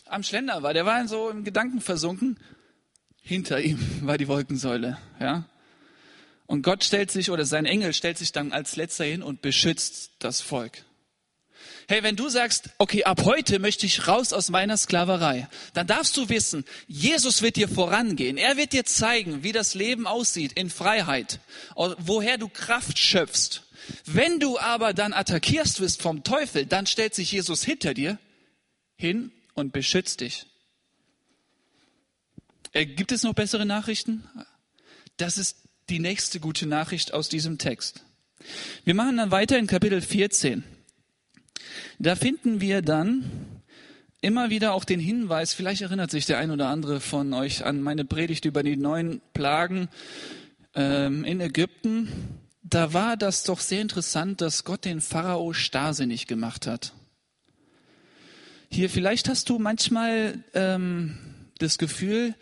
[0.06, 2.38] am Schlender war, der war so im Gedanken versunken
[3.26, 5.44] hinter ihm war die Wolkensäule, ja.
[6.48, 10.12] Und Gott stellt sich, oder sein Engel stellt sich dann als letzter hin und beschützt
[10.20, 10.86] das Volk.
[11.88, 16.16] Hey, wenn du sagst, okay, ab heute möchte ich raus aus meiner Sklaverei, dann darfst
[16.18, 18.38] du wissen, Jesus wird dir vorangehen.
[18.38, 21.40] Er wird dir zeigen, wie das Leben aussieht in Freiheit,
[21.76, 23.64] woher du Kraft schöpfst.
[24.06, 28.20] Wenn du aber dann attackierst wirst vom Teufel, dann stellt sich Jesus hinter dir
[28.96, 30.46] hin und beschützt dich.
[32.76, 34.26] Äh, gibt es noch bessere Nachrichten?
[35.16, 35.60] Das ist
[35.90, 38.04] die nächste gute Nachricht aus diesem Text.
[38.84, 40.64] Wir machen dann weiter in Kapitel 14.
[42.00, 43.32] Da finden wir dann
[44.20, 47.82] immer wieder auch den Hinweis, vielleicht erinnert sich der ein oder andere von euch an
[47.82, 49.88] meine Predigt über die neuen Plagen
[50.74, 52.10] ähm, in Ägypten.
[52.62, 56.92] Da war das doch sehr interessant, dass Gott den Pharao starrsinnig gemacht hat.
[58.70, 61.18] Hier, vielleicht hast du manchmal ähm,
[61.60, 62.36] das Gefühl,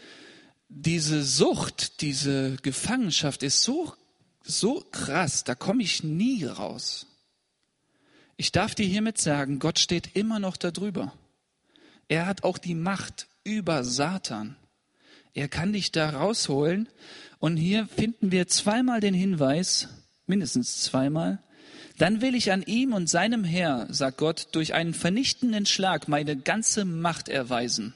[0.75, 3.93] diese Sucht, diese Gefangenschaft ist so,
[4.43, 7.05] so krass, da komme ich nie raus.
[8.37, 11.13] Ich darf dir hiermit sagen, Gott steht immer noch darüber.
[12.07, 14.55] Er hat auch die Macht über Satan.
[15.33, 16.89] Er kann dich da rausholen.
[17.39, 19.89] Und hier finden wir zweimal den Hinweis,
[20.27, 21.39] mindestens zweimal,
[21.97, 26.35] dann will ich an ihm und seinem Herr, sagt Gott, durch einen vernichtenden Schlag meine
[26.35, 27.93] ganze Macht erweisen.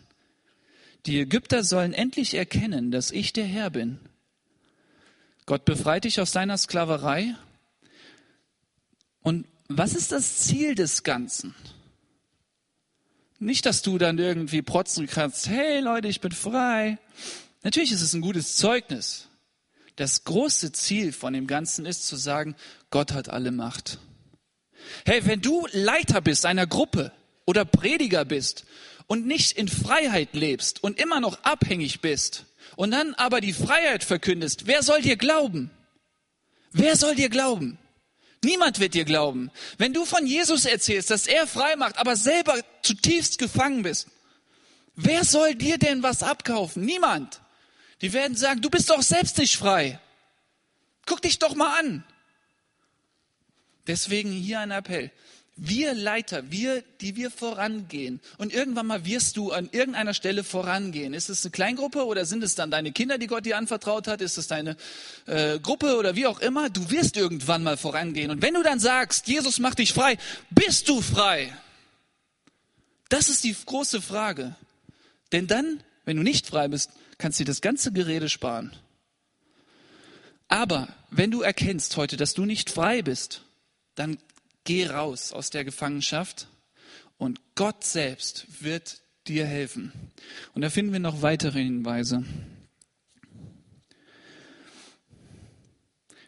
[1.07, 3.97] Die Ägypter sollen endlich erkennen, dass ich der Herr bin.
[5.45, 7.33] Gott befreit dich aus deiner Sklaverei.
[9.21, 11.55] Und was ist das Ziel des Ganzen?
[13.39, 16.97] Nicht, dass du dann irgendwie protzen kannst, hey Leute, ich bin frei.
[17.63, 19.29] Natürlich ist es ein gutes Zeugnis.
[19.95, 22.55] Das große Ziel von dem Ganzen ist zu sagen,
[22.89, 23.99] Gott hat alle Macht.
[25.05, 27.13] Hey, wenn du Leiter bist einer Gruppe
[27.45, 28.65] oder Prediger bist
[29.07, 34.03] und nicht in Freiheit lebst und immer noch abhängig bist und dann aber die Freiheit
[34.03, 35.71] verkündest, wer soll dir glauben?
[36.71, 37.79] Wer soll dir glauben?
[38.43, 39.49] Niemand wird dir glauben.
[39.77, 44.07] Wenn du von Jesus erzählst, dass er frei macht, aber selber zutiefst gefangen bist,
[44.95, 46.85] wer soll dir denn was abkaufen?
[46.85, 47.41] Niemand.
[48.01, 49.99] Die werden sagen, du bist doch selbst nicht frei.
[51.05, 52.03] Guck dich doch mal an.
[53.87, 55.11] Deswegen hier ein Appell.
[55.59, 58.19] Wir Leiter, wir, die wir vorangehen.
[58.37, 61.15] Und irgendwann mal wirst du an irgendeiner Stelle vorangehen.
[61.15, 64.21] Ist es eine Kleingruppe oder sind es dann deine Kinder, die Gott dir anvertraut hat?
[64.21, 64.77] Ist es deine
[65.25, 66.69] äh, Gruppe oder wie auch immer?
[66.69, 68.29] Du wirst irgendwann mal vorangehen.
[68.29, 70.17] Und wenn du dann sagst, Jesus macht dich frei,
[70.51, 71.51] bist du frei?
[73.09, 74.55] Das ist die große Frage.
[75.31, 78.75] Denn dann, wenn du nicht frei bist, kannst du dir das ganze Gerede sparen.
[80.47, 83.41] Aber wenn du erkennst heute, dass du nicht frei bist,
[83.95, 84.17] dann
[84.67, 86.47] geh raus aus der Gefangenschaft
[87.17, 89.93] und Gott selbst wird dir helfen.
[90.53, 92.25] Und da finden wir noch weitere Hinweise.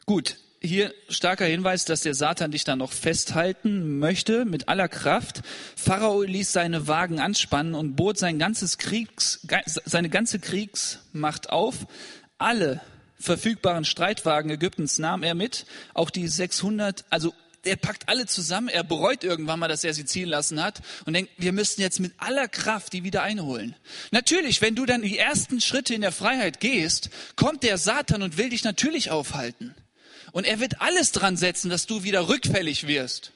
[0.05, 5.41] Gut, hier starker Hinweis, dass der Satan dich dann noch festhalten möchte mit aller Kraft.
[5.75, 9.45] Pharao ließ seine Wagen anspannen und bot sein ganzes Kriegs,
[9.83, 11.87] seine ganze Kriegsmacht auf.
[12.37, 12.79] Alle
[13.15, 17.33] verfügbaren Streitwagen Ägyptens nahm er mit, auch die 600, also
[17.69, 21.13] er packt alle zusammen, er bereut irgendwann mal, dass er sie ziehen lassen hat und
[21.13, 23.75] denkt, wir müssen jetzt mit aller Kraft die wieder einholen.
[24.11, 28.37] Natürlich, wenn du dann die ersten Schritte in der Freiheit gehst, kommt der Satan und
[28.37, 29.75] will dich natürlich aufhalten.
[30.31, 33.31] Und er wird alles dran setzen, dass du wieder rückfällig wirst.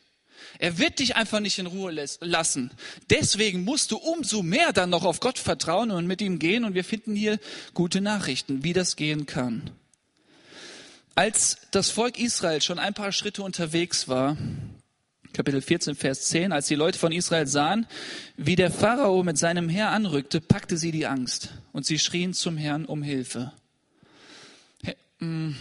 [0.60, 2.72] Er wird dich einfach nicht in Ruhe lassen.
[3.10, 6.64] Deswegen musst du umso mehr dann noch auf Gott vertrauen und mit ihm gehen.
[6.64, 7.40] Und wir finden hier
[7.74, 9.72] gute Nachrichten, wie das gehen kann.
[11.16, 14.36] Als das Volk Israel schon ein paar Schritte unterwegs war,
[15.32, 17.88] Kapitel 14, Vers 10, als die Leute von Israel sahen,
[18.36, 22.58] wie der Pharao mit seinem Heer anrückte, packte sie die Angst und sie schrien zum
[22.58, 23.52] Herrn um Hilfe.
[25.20, 25.52] Mm.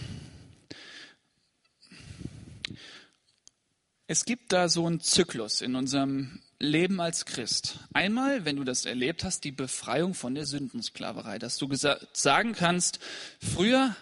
[4.07, 7.79] Es gibt da so einen Zyklus in unserem Leben als Christ.
[7.93, 11.69] Einmal, wenn du das erlebt hast, die Befreiung von der Sündensklaverei, dass du
[12.13, 12.99] sagen kannst,
[13.39, 13.95] früher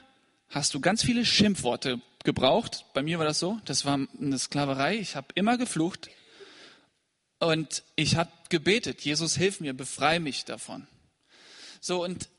[0.52, 2.86] hast du ganz viele Schimpfworte gebraucht.
[2.94, 3.60] Bei mir war das so.
[3.66, 4.98] Das war eine Sklaverei.
[4.98, 6.10] Ich habe immer geflucht
[7.40, 9.02] und ich habe gebetet.
[9.02, 10.88] Jesus, hilf mir, befreie mich davon.
[11.80, 12.30] So und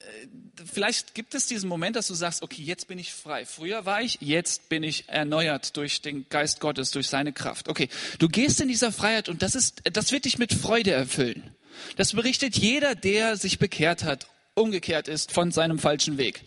[0.00, 0.26] äh,
[0.64, 3.44] vielleicht gibt es diesen Moment, dass du sagst, okay, jetzt bin ich frei.
[3.46, 7.68] Früher war ich, jetzt bin ich erneuert durch den Geist Gottes, durch seine Kraft.
[7.68, 11.54] Okay, du gehst in dieser Freiheit und das ist, das wird dich mit Freude erfüllen.
[11.96, 16.42] Das berichtet jeder, der sich bekehrt hat, umgekehrt ist von seinem falschen Weg.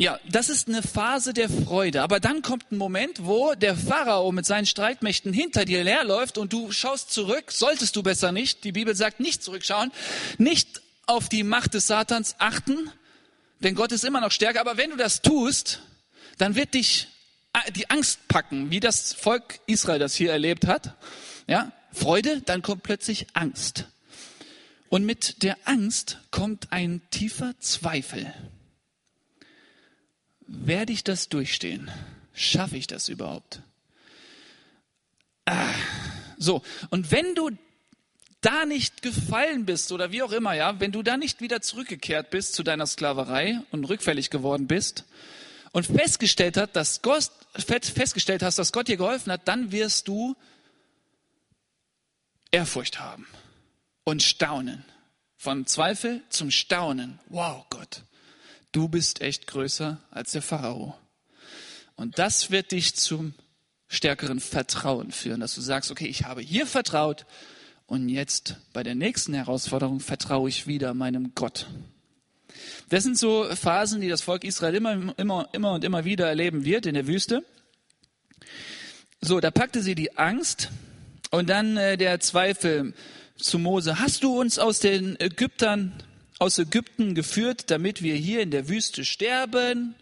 [0.00, 2.02] Ja, das ist eine Phase der Freude.
[2.02, 6.52] Aber dann kommt ein Moment, wo der Pharao mit seinen Streitmächten hinter dir leerläuft und
[6.52, 7.50] du schaust zurück.
[7.50, 8.62] Solltest du besser nicht.
[8.62, 9.90] Die Bibel sagt nicht zurückschauen.
[10.38, 12.92] Nicht auf die Macht des Satans achten.
[13.58, 14.60] Denn Gott ist immer noch stärker.
[14.60, 15.82] Aber wenn du das tust,
[16.36, 17.08] dann wird dich
[17.52, 20.94] äh, die Angst packen, wie das Volk Israel das hier erlebt hat.
[21.48, 23.86] Ja, Freude, dann kommt plötzlich Angst.
[24.90, 28.32] Und mit der Angst kommt ein tiefer Zweifel
[30.48, 31.90] werde ich das durchstehen?
[32.34, 33.62] Schaffe ich das überhaupt?
[35.44, 35.72] Ah,
[36.38, 37.50] so, und wenn du
[38.40, 42.30] da nicht gefallen bist oder wie auch immer, ja, wenn du da nicht wieder zurückgekehrt
[42.30, 45.04] bist zu deiner Sklaverei und rückfällig geworden bist
[45.72, 50.36] und festgestellt hat, dass Gott, festgestellt hast, dass Gott dir geholfen hat, dann wirst du
[52.50, 53.26] Ehrfurcht haben.
[54.04, 54.84] und staunen.
[55.36, 57.20] Von Zweifel zum Staunen.
[57.26, 58.02] Wow, Gott,
[58.72, 60.96] du bist echt größer als der Pharao.
[61.96, 63.34] Und das wird dich zum
[63.88, 67.26] stärkeren Vertrauen führen, dass du sagst, okay, ich habe hier vertraut
[67.86, 71.66] und jetzt bei der nächsten Herausforderung vertraue ich wieder meinem Gott.
[72.88, 76.64] Das sind so Phasen, die das Volk Israel immer, immer, immer und immer wieder erleben
[76.64, 77.44] wird in der Wüste.
[79.20, 80.70] So, da packte sie die Angst
[81.30, 82.94] und dann äh, der Zweifel
[83.36, 83.98] zu Mose.
[83.98, 85.92] Hast du uns aus den Ägyptern,
[86.38, 89.94] aus Ägypten geführt, damit wir hier in der Wüste sterben?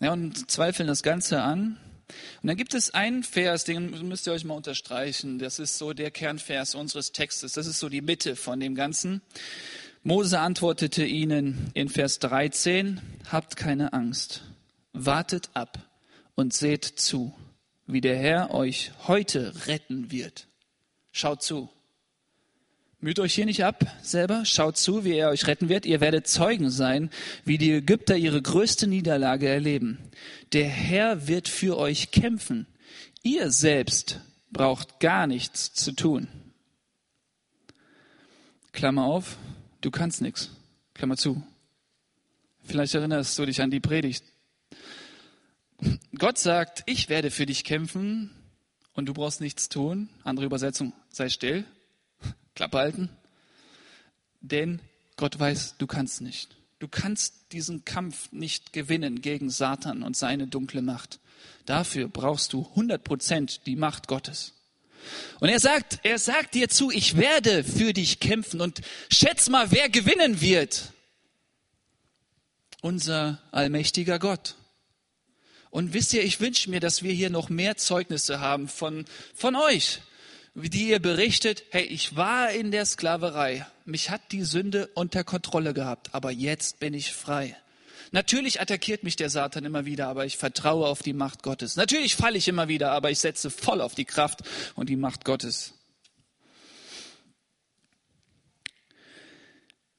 [0.00, 1.78] Ja, und zweifeln das Ganze an.
[2.42, 5.38] Und dann gibt es einen Vers, den müsst ihr euch mal unterstreichen.
[5.38, 7.52] Das ist so der Kernvers unseres Textes.
[7.52, 9.22] Das ist so die Mitte von dem Ganzen.
[10.02, 13.00] Mose antwortete ihnen in Vers 13,
[13.30, 14.42] habt keine Angst,
[14.92, 15.78] wartet ab
[16.34, 17.32] und seht zu,
[17.86, 20.48] wie der Herr euch heute retten wird.
[21.12, 21.70] Schaut zu.
[23.04, 25.86] Müht euch hier nicht ab selber, schaut zu, wie er euch retten wird.
[25.86, 27.10] Ihr werdet Zeugen sein,
[27.44, 29.98] wie die Ägypter ihre größte Niederlage erleben.
[30.52, 32.68] Der Herr wird für euch kämpfen.
[33.24, 34.20] Ihr selbst
[34.52, 36.28] braucht gar nichts zu tun.
[38.70, 39.36] Klammer auf,
[39.80, 40.50] du kannst nichts.
[40.94, 41.42] Klammer zu.
[42.62, 44.24] Vielleicht erinnerst du dich an die Predigt.
[46.16, 48.30] Gott sagt, ich werde für dich kämpfen
[48.92, 50.08] und du brauchst nichts tun.
[50.22, 51.64] Andere Übersetzung, sei still.
[52.54, 53.08] Klappe halten.
[54.40, 54.80] Denn
[55.16, 56.56] Gott weiß, du kannst nicht.
[56.78, 61.20] Du kannst diesen Kampf nicht gewinnen gegen Satan und seine dunkle Macht.
[61.64, 64.54] Dafür brauchst du 100 Prozent die Macht Gottes.
[65.40, 69.70] Und er sagt, er sagt dir zu, ich werde für dich kämpfen und schätz mal,
[69.70, 70.92] wer gewinnen wird.
[72.80, 74.56] Unser allmächtiger Gott.
[75.70, 79.56] Und wisst ihr, ich wünsche mir, dass wir hier noch mehr Zeugnisse haben von, von
[79.56, 80.00] euch,
[80.54, 85.72] die ihr berichtet, hey, ich war in der Sklaverei, mich hat die Sünde unter Kontrolle
[85.72, 87.56] gehabt, aber jetzt bin ich frei.
[88.10, 91.76] Natürlich attackiert mich der Satan immer wieder, aber ich vertraue auf die Macht Gottes.
[91.76, 94.42] Natürlich falle ich immer wieder, aber ich setze voll auf die Kraft
[94.74, 95.72] und die Macht Gottes.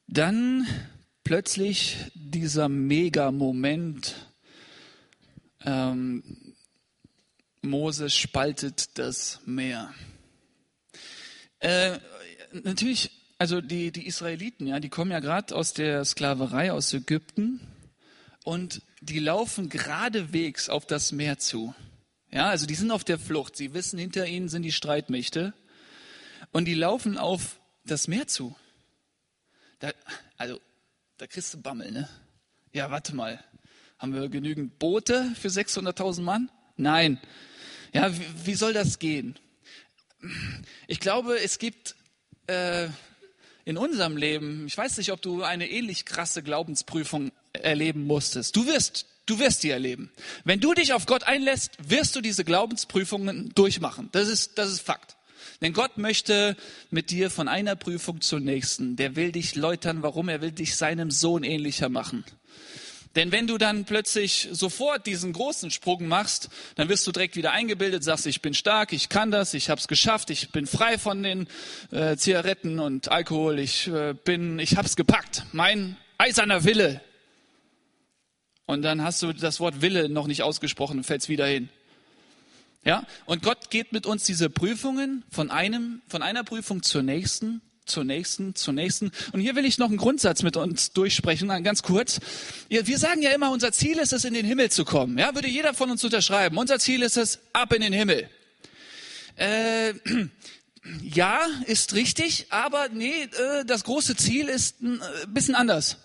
[0.06, 0.64] Dann
[1.24, 4.14] plötzlich dieser Mega-Moment.
[5.64, 6.54] Ähm,
[7.62, 9.92] Moses spaltet das Meer.
[11.64, 11.98] Äh,
[12.52, 17.58] natürlich, also die, die Israeliten, ja, die kommen ja gerade aus der Sklaverei aus Ägypten
[18.44, 21.74] und die laufen geradewegs auf das Meer zu.
[22.30, 23.56] Ja, also die sind auf der Flucht.
[23.56, 25.54] Sie wissen, hinter ihnen sind die Streitmächte
[26.52, 28.54] und die laufen auf das Meer zu.
[29.78, 29.90] Da,
[30.36, 30.60] also,
[31.16, 32.10] da kriegst du Bammel, ne?
[32.74, 33.42] Ja, warte mal.
[33.98, 36.50] Haben wir genügend Boote für 600.000 Mann?
[36.76, 37.18] Nein.
[37.94, 39.38] Ja, wie, wie soll das gehen?
[40.86, 41.96] Ich glaube, es gibt
[42.46, 42.88] äh,
[43.64, 48.56] in unserem Leben, ich weiß nicht, ob du eine ähnlich krasse Glaubensprüfung erleben musstest.
[48.56, 50.12] Du wirst, du wirst die erleben.
[50.44, 54.08] Wenn du dich auf Gott einlässt, wirst du diese Glaubensprüfungen durchmachen.
[54.12, 55.16] Das ist, das ist Fakt.
[55.60, 56.56] Denn Gott möchte
[56.90, 58.96] mit dir von einer Prüfung zur nächsten.
[58.96, 60.02] Der will dich läutern.
[60.02, 60.28] Warum?
[60.28, 62.24] Er will dich seinem Sohn ähnlicher machen.
[63.14, 67.52] Denn wenn du dann plötzlich sofort diesen großen Sprung machst, dann wirst du direkt wieder
[67.52, 70.98] eingebildet, sagst, ich bin stark, ich kann das, ich habe es geschafft, ich bin frei
[70.98, 71.46] von den
[71.92, 77.00] äh, Zigaretten und Alkohol, ich äh, bin, ich hab's gepackt, mein eiserner Wille.
[78.66, 81.68] Und dann hast du das Wort Wille noch nicht ausgesprochen und fällst wieder hin.
[82.84, 83.06] Ja?
[83.26, 88.04] Und Gott geht mit uns diese Prüfungen von einem, von einer Prüfung zur nächsten zur
[88.04, 89.12] nächsten, zur nächsten.
[89.32, 92.20] Und hier will ich noch einen Grundsatz mit uns durchsprechen, ganz kurz.
[92.68, 95.18] Wir sagen ja immer, unser Ziel ist es, in den Himmel zu kommen.
[95.18, 96.56] Ja, würde jeder von uns unterschreiben.
[96.56, 98.28] Unser Ziel ist es, ab in den Himmel.
[99.36, 99.94] Äh,
[101.02, 105.98] ja, ist richtig, aber nee, äh, das große Ziel ist ein äh, bisschen anders.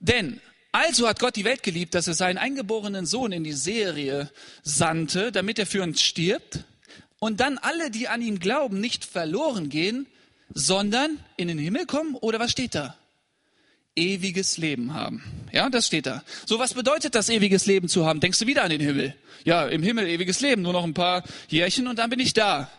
[0.00, 0.40] Denn
[0.72, 4.30] also hat Gott die Welt geliebt, dass er seinen eingeborenen Sohn in die Serie
[4.62, 6.64] sandte, damit er für uns stirbt
[7.18, 10.06] und dann alle, die an ihn glauben, nicht verloren gehen,
[10.54, 12.96] sondern in den Himmel kommen oder was steht da?
[13.94, 15.22] Ewiges Leben haben.
[15.52, 16.22] Ja, das steht da.
[16.46, 18.20] So, was bedeutet das, ewiges Leben zu haben?
[18.20, 19.14] Denkst du wieder an den Himmel?
[19.44, 22.70] Ja, im Himmel ewiges Leben, nur noch ein paar Jährchen und dann bin ich da.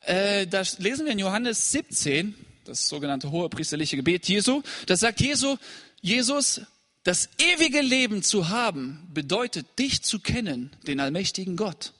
[0.00, 4.62] Äh, das lesen wir in Johannes 17, das sogenannte hohe priesterliche Gebet Jesu.
[4.86, 5.56] Das sagt Jesu,
[6.00, 6.60] Jesus,
[7.04, 11.92] das ewige Leben zu haben, bedeutet dich zu kennen, den allmächtigen Gott.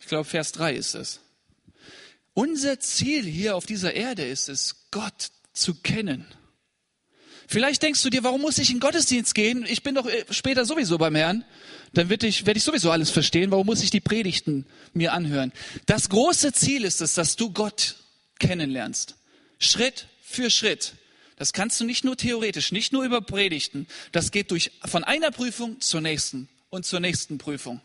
[0.00, 1.20] Ich glaube, Vers 3 ist es.
[2.34, 6.26] Unser Ziel hier auf dieser Erde ist es, Gott zu kennen.
[7.46, 9.64] Vielleicht denkst du dir, warum muss ich in Gottesdienst gehen?
[9.68, 11.44] Ich bin doch äh, später sowieso beim Herrn.
[11.92, 13.50] Dann werde ich, werde ich sowieso alles verstehen.
[13.50, 15.52] Warum muss ich die Predigten mir anhören?
[15.86, 17.96] Das große Ziel ist es, dass du Gott
[18.40, 19.14] kennenlernst.
[19.58, 20.94] Schritt für Schritt.
[21.36, 23.86] Das kannst du nicht nur theoretisch, nicht nur über Predigten.
[24.12, 27.80] Das geht durch, von einer Prüfung zur nächsten und zur nächsten Prüfung.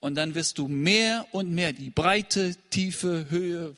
[0.00, 3.76] Und dann wirst du mehr und mehr die Breite, Tiefe, Höhe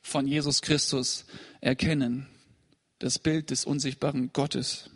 [0.00, 1.24] von Jesus Christus
[1.60, 2.28] erkennen.
[3.00, 4.88] Das Bild des unsichtbaren Gottes.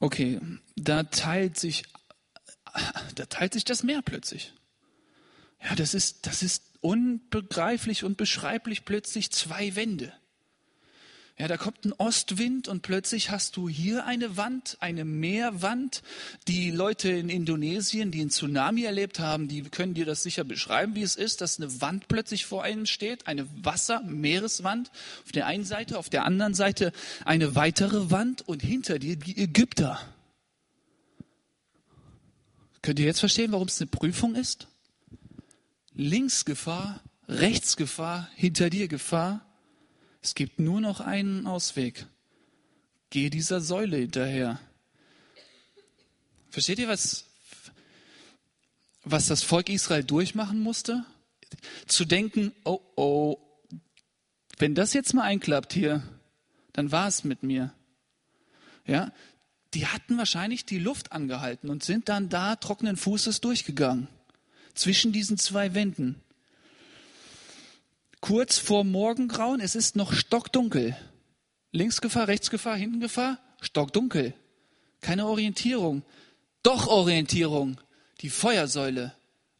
[0.00, 0.40] Okay,
[0.76, 1.84] da teilt sich,
[3.14, 4.54] da teilt sich das Meer plötzlich.
[5.62, 10.12] Ja, das ist, das ist unbegreiflich und beschreiblich plötzlich zwei Wände.
[11.36, 16.04] Ja, da kommt ein Ostwind und plötzlich hast du hier eine Wand, eine Meerwand.
[16.46, 20.94] Die Leute in Indonesien, die einen Tsunami erlebt haben, die können dir das sicher beschreiben,
[20.94, 24.92] wie es ist, dass eine Wand plötzlich vor einem steht, eine Wasser-Meereswand
[25.24, 26.92] auf der einen Seite, auf der anderen Seite
[27.24, 30.00] eine weitere Wand und hinter dir die Ägypter.
[32.80, 34.68] Könnt ihr jetzt verstehen, warum es eine Prüfung ist?
[35.94, 39.44] Links Gefahr, rechts Gefahr, hinter dir Gefahr.
[40.24, 42.06] Es gibt nur noch einen Ausweg.
[43.10, 44.58] Geh dieser Säule hinterher.
[46.48, 47.26] Versteht ihr, was,
[49.04, 51.04] was das Volk Israel durchmachen musste?
[51.86, 53.36] Zu denken, oh oh,
[54.56, 56.02] wenn das jetzt mal einklappt hier,
[56.72, 57.74] dann war es mit mir.
[58.86, 59.12] Ja,
[59.74, 64.08] die hatten wahrscheinlich die Luft angehalten und sind dann da trockenen Fußes durchgegangen
[64.72, 66.23] zwischen diesen zwei Wänden.
[68.24, 70.96] Kurz vor Morgengrauen, es ist noch stockdunkel.
[71.72, 74.32] Linksgefahr, Rechtsgefahr, Hintengefahr, stockdunkel.
[75.02, 76.02] Keine Orientierung.
[76.62, 77.78] Doch Orientierung.
[78.22, 79.12] Die Feuersäule.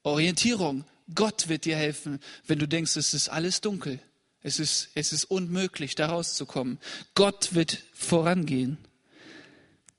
[0.02, 0.86] Orientierung.
[1.14, 4.00] Gott wird dir helfen, wenn du denkst, es ist alles dunkel.
[4.40, 6.78] Es ist, es ist unmöglich, da rauszukommen.
[7.14, 8.78] Gott wird vorangehen.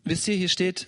[0.03, 0.87] Wisst ihr, hier steht,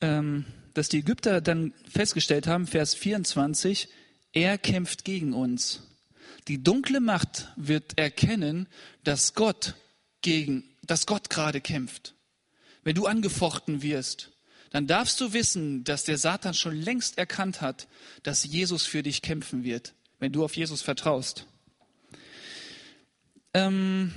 [0.00, 3.90] ähm, dass die Ägypter dann festgestellt haben, Vers 24,
[4.32, 5.82] er kämpft gegen uns.
[6.48, 8.68] Die dunkle Macht wird erkennen,
[9.04, 9.74] dass Gott
[10.22, 12.14] gegen, dass Gott gerade kämpft.
[12.84, 14.30] Wenn du angefochten wirst,
[14.70, 17.86] dann darfst du wissen, dass der Satan schon längst erkannt hat,
[18.22, 21.46] dass Jesus für dich kämpfen wird, wenn du auf Jesus vertraust.
[23.54, 24.14] Ähm,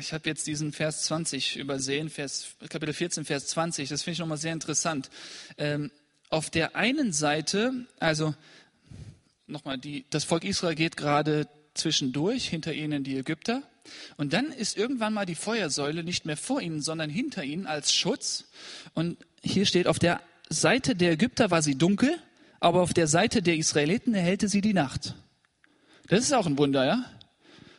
[0.00, 3.88] ich habe jetzt diesen Vers 20 übersehen, Vers, Kapitel 14, Vers 20.
[3.88, 5.10] Das finde ich nochmal sehr interessant.
[5.58, 5.90] Ähm,
[6.30, 8.34] auf der einen Seite, also
[9.52, 13.62] nochmal, die, das Volk Israel geht gerade zwischendurch, hinter ihnen die Ägypter.
[14.16, 17.92] Und dann ist irgendwann mal die Feuersäule nicht mehr vor ihnen, sondern hinter ihnen als
[17.92, 18.44] Schutz.
[18.94, 22.16] Und hier steht, auf der Seite der Ägypter war sie dunkel,
[22.60, 25.14] aber auf der Seite der Israeliten erhellte sie die Nacht.
[26.08, 27.04] Das ist auch ein Wunder, ja?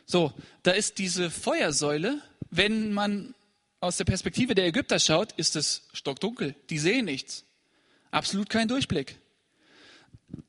[0.06, 2.20] So, da ist diese Feuersäule.
[2.50, 3.34] Wenn man
[3.80, 6.54] aus der Perspektive der Ägypter schaut, ist es stockdunkel.
[6.70, 7.44] Die sehen nichts.
[8.10, 9.18] Absolut kein Durchblick.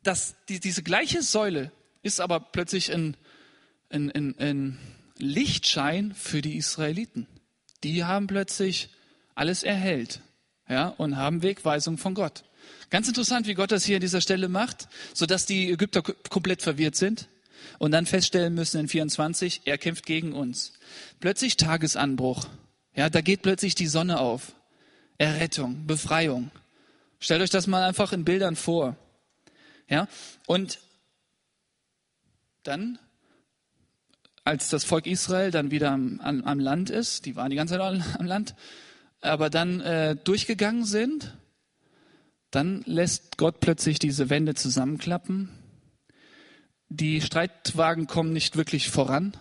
[0.04, 1.72] Das, die, diese gleiche Säule
[2.02, 3.18] ist aber plötzlich ein,
[3.90, 4.78] ein, ein, ein
[5.18, 7.28] Lichtschein für die Israeliten.
[7.84, 8.90] Die haben plötzlich
[9.36, 10.22] alles erhellt
[10.70, 12.44] ja, und haben Wegweisung von Gott.
[12.90, 16.96] Ganz interessant, wie Gott das hier an dieser Stelle macht, sodass die Ägypter komplett verwirrt
[16.96, 17.28] sind
[17.80, 20.74] und dann feststellen müssen in 24, er kämpft gegen uns.
[21.20, 22.48] Plötzlich Tagesanbruch.
[22.96, 24.54] Ja, da geht plötzlich die Sonne auf.
[25.18, 26.52] Errettung, Befreiung.
[27.20, 28.98] Stellt euch das mal einfach in Bildern vor.
[29.88, 30.08] Ja,
[30.48, 30.80] und
[32.64, 32.98] dann,
[34.44, 37.78] als das Volk Israel dann wieder am, am, am Land ist, die waren die ganze
[37.78, 37.82] Zeit
[38.20, 38.56] am Land,
[39.22, 41.38] aber dann äh, durchgegangen sind,
[42.52, 45.50] dann lässt Gott plötzlich diese Wände zusammenklappen
[46.90, 49.36] die Streitwagen kommen nicht wirklich voran.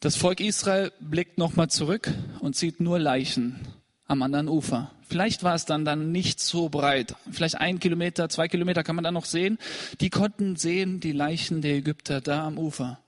[0.00, 3.60] Das Volk Israel blickt nochmal zurück und sieht nur Leichen
[4.06, 4.92] am anderen Ufer.
[5.08, 7.14] Vielleicht war es dann dann nicht so breit.
[7.30, 9.58] Vielleicht ein Kilometer, zwei Kilometer kann man da noch sehen.
[10.00, 12.98] Die konnten sehen die Leichen der Ägypter da am Ufer.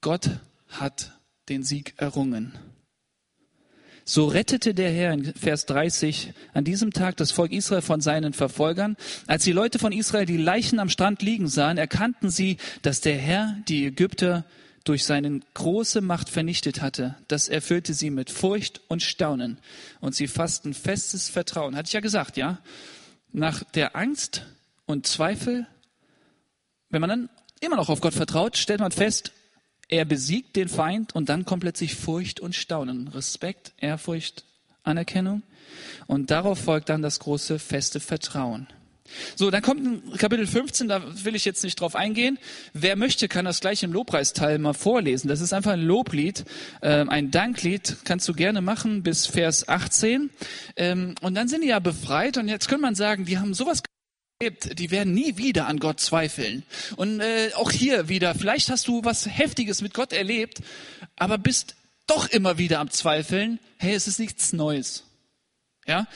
[0.00, 0.30] Gott
[0.68, 1.12] hat
[1.48, 2.52] den Sieg errungen.
[4.08, 8.32] So rettete der Herr in Vers 30 an diesem Tag das Volk Israel von seinen
[8.32, 8.96] Verfolgern.
[9.26, 13.16] Als die Leute von Israel die Leichen am Strand liegen sahen, erkannten sie, dass der
[13.16, 14.44] Herr die Ägypter
[14.86, 17.16] durch seine große Macht vernichtet hatte.
[17.28, 19.58] Das erfüllte sie mit Furcht und Staunen.
[20.00, 21.76] Und sie fassten festes Vertrauen.
[21.76, 22.58] Hatte ich ja gesagt, ja?
[23.32, 24.46] Nach der Angst
[24.86, 25.66] und Zweifel,
[26.88, 27.28] wenn man dann
[27.60, 29.32] immer noch auf Gott vertraut, stellt man fest,
[29.88, 33.08] er besiegt den Feind und dann kommt plötzlich Furcht und Staunen.
[33.08, 34.44] Respekt, Ehrfurcht,
[34.84, 35.42] Anerkennung.
[36.06, 38.68] Und darauf folgt dann das große, feste Vertrauen.
[39.34, 42.38] So, dann kommt Kapitel 15, da will ich jetzt nicht drauf eingehen.
[42.72, 45.28] Wer möchte, kann das gleich im Lobpreisteil mal vorlesen.
[45.28, 46.44] Das ist einfach ein Loblied,
[46.80, 50.30] äh, ein Danklied, kannst du gerne machen bis Vers 18.
[50.76, 53.82] Ähm, und dann sind die ja befreit und jetzt könnte man sagen, die haben sowas
[54.42, 56.62] die werden nie wieder an Gott zweifeln.
[56.96, 60.60] Und äh, auch hier wieder, vielleicht hast du was Heftiges mit Gott erlebt,
[61.16, 61.74] aber bist
[62.06, 63.58] doch immer wieder am Zweifeln.
[63.78, 65.04] Hey, es ist nichts Neues.
[65.86, 66.06] Ja,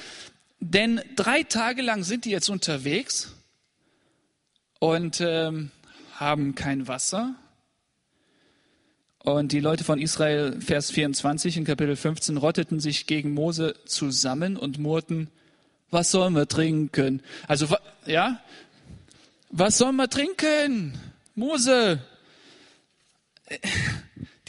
[0.61, 3.35] denn drei Tage lang sind die jetzt unterwegs
[4.79, 5.71] und ähm,
[6.15, 7.35] haben kein Wasser.
[9.23, 14.57] Und die Leute von Israel, Vers 24 in Kapitel 15, rotteten sich gegen Mose zusammen
[14.57, 15.29] und murrten,
[15.91, 17.23] was sollen wir trinken?
[17.47, 17.67] Also,
[18.07, 18.41] ja,
[19.51, 20.99] was sollen wir trinken?
[21.35, 22.01] Mose.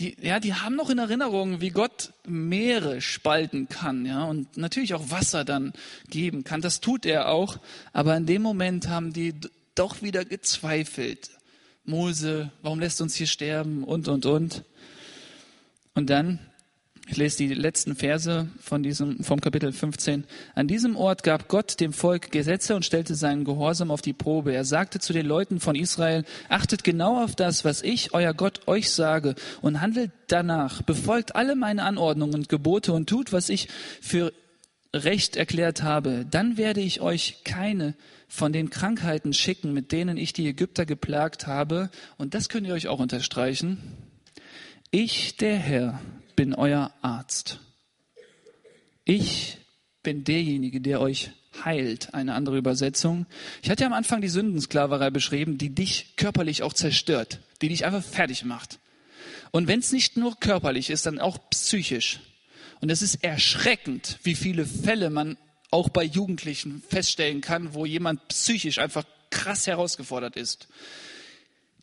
[0.02, 4.96] Die, ja, die haben noch in Erinnerung, wie Gott Meere spalten kann, ja, und natürlich
[4.96, 5.74] auch Wasser dann
[6.10, 6.60] geben kann.
[6.60, 7.60] Das tut er auch.
[7.94, 9.36] Aber in dem Moment haben die
[9.76, 11.30] doch wieder gezweifelt.
[11.86, 13.84] Mose, warum lässt uns hier sterben?
[13.84, 14.64] Und, und, und.
[15.94, 16.40] Und dann
[17.08, 20.24] ich lese die letzten Verse von diesem, vom Kapitel 15.
[20.56, 24.54] An diesem Ort gab Gott dem Volk Gesetze und stellte seinen Gehorsam auf die Probe.
[24.54, 28.68] Er sagte zu den Leuten von Israel, achtet genau auf das, was ich, euer Gott,
[28.68, 30.84] euch sage und handelt danach.
[30.84, 33.68] Befolgt alle meine Anordnungen und Gebote und tut, was ich
[34.00, 34.32] für
[34.94, 36.26] recht erklärt habe.
[36.30, 37.96] Dann werde ich euch keine
[38.28, 41.90] von den Krankheiten schicken, mit denen ich die Ägypter geplagt habe.
[42.18, 43.98] Und das könnt ihr euch auch unterstreichen.
[44.90, 46.02] Ich, der Herr,
[46.42, 47.60] bin euer Arzt.
[49.06, 49.60] Ich
[50.02, 51.30] bin derjenige, der euch
[51.64, 52.16] heilt.
[52.16, 53.28] Eine andere Übersetzung.
[53.62, 57.86] Ich hatte ja am Anfang die Sündensklaverei beschrieben, die dich körperlich auch zerstört, die dich
[57.86, 58.80] einfach fertig macht.
[59.52, 62.22] Und wenn es nicht nur körperlich ist, dann auch psychisch.
[62.80, 65.38] Und es ist erschreckend, wie viele Fälle man
[65.70, 70.70] auch bei Jugendlichen feststellen kann, wo jemand psychisch einfach krass herausgefordert ist.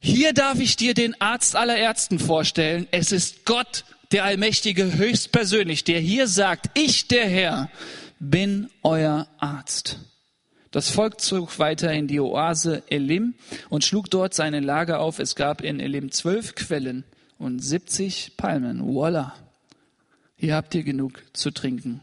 [0.01, 2.89] Hier darf ich dir den Arzt aller Ärzten vorstellen.
[2.91, 7.71] Es ist Gott der Allmächtige höchstpersönlich, der hier sagt, ich der Herr
[8.19, 10.01] bin euer Arzt.
[10.71, 13.35] Das Volk zog weiter in die Oase Elim
[13.71, 15.19] und schlug dort seine Lager auf.
[15.19, 17.05] Es gab in Elim zwölf Quellen
[17.39, 18.87] und 70 Palmen.
[18.87, 19.35] Voila.
[20.37, 22.01] Hier habt ihr genug zu trinken.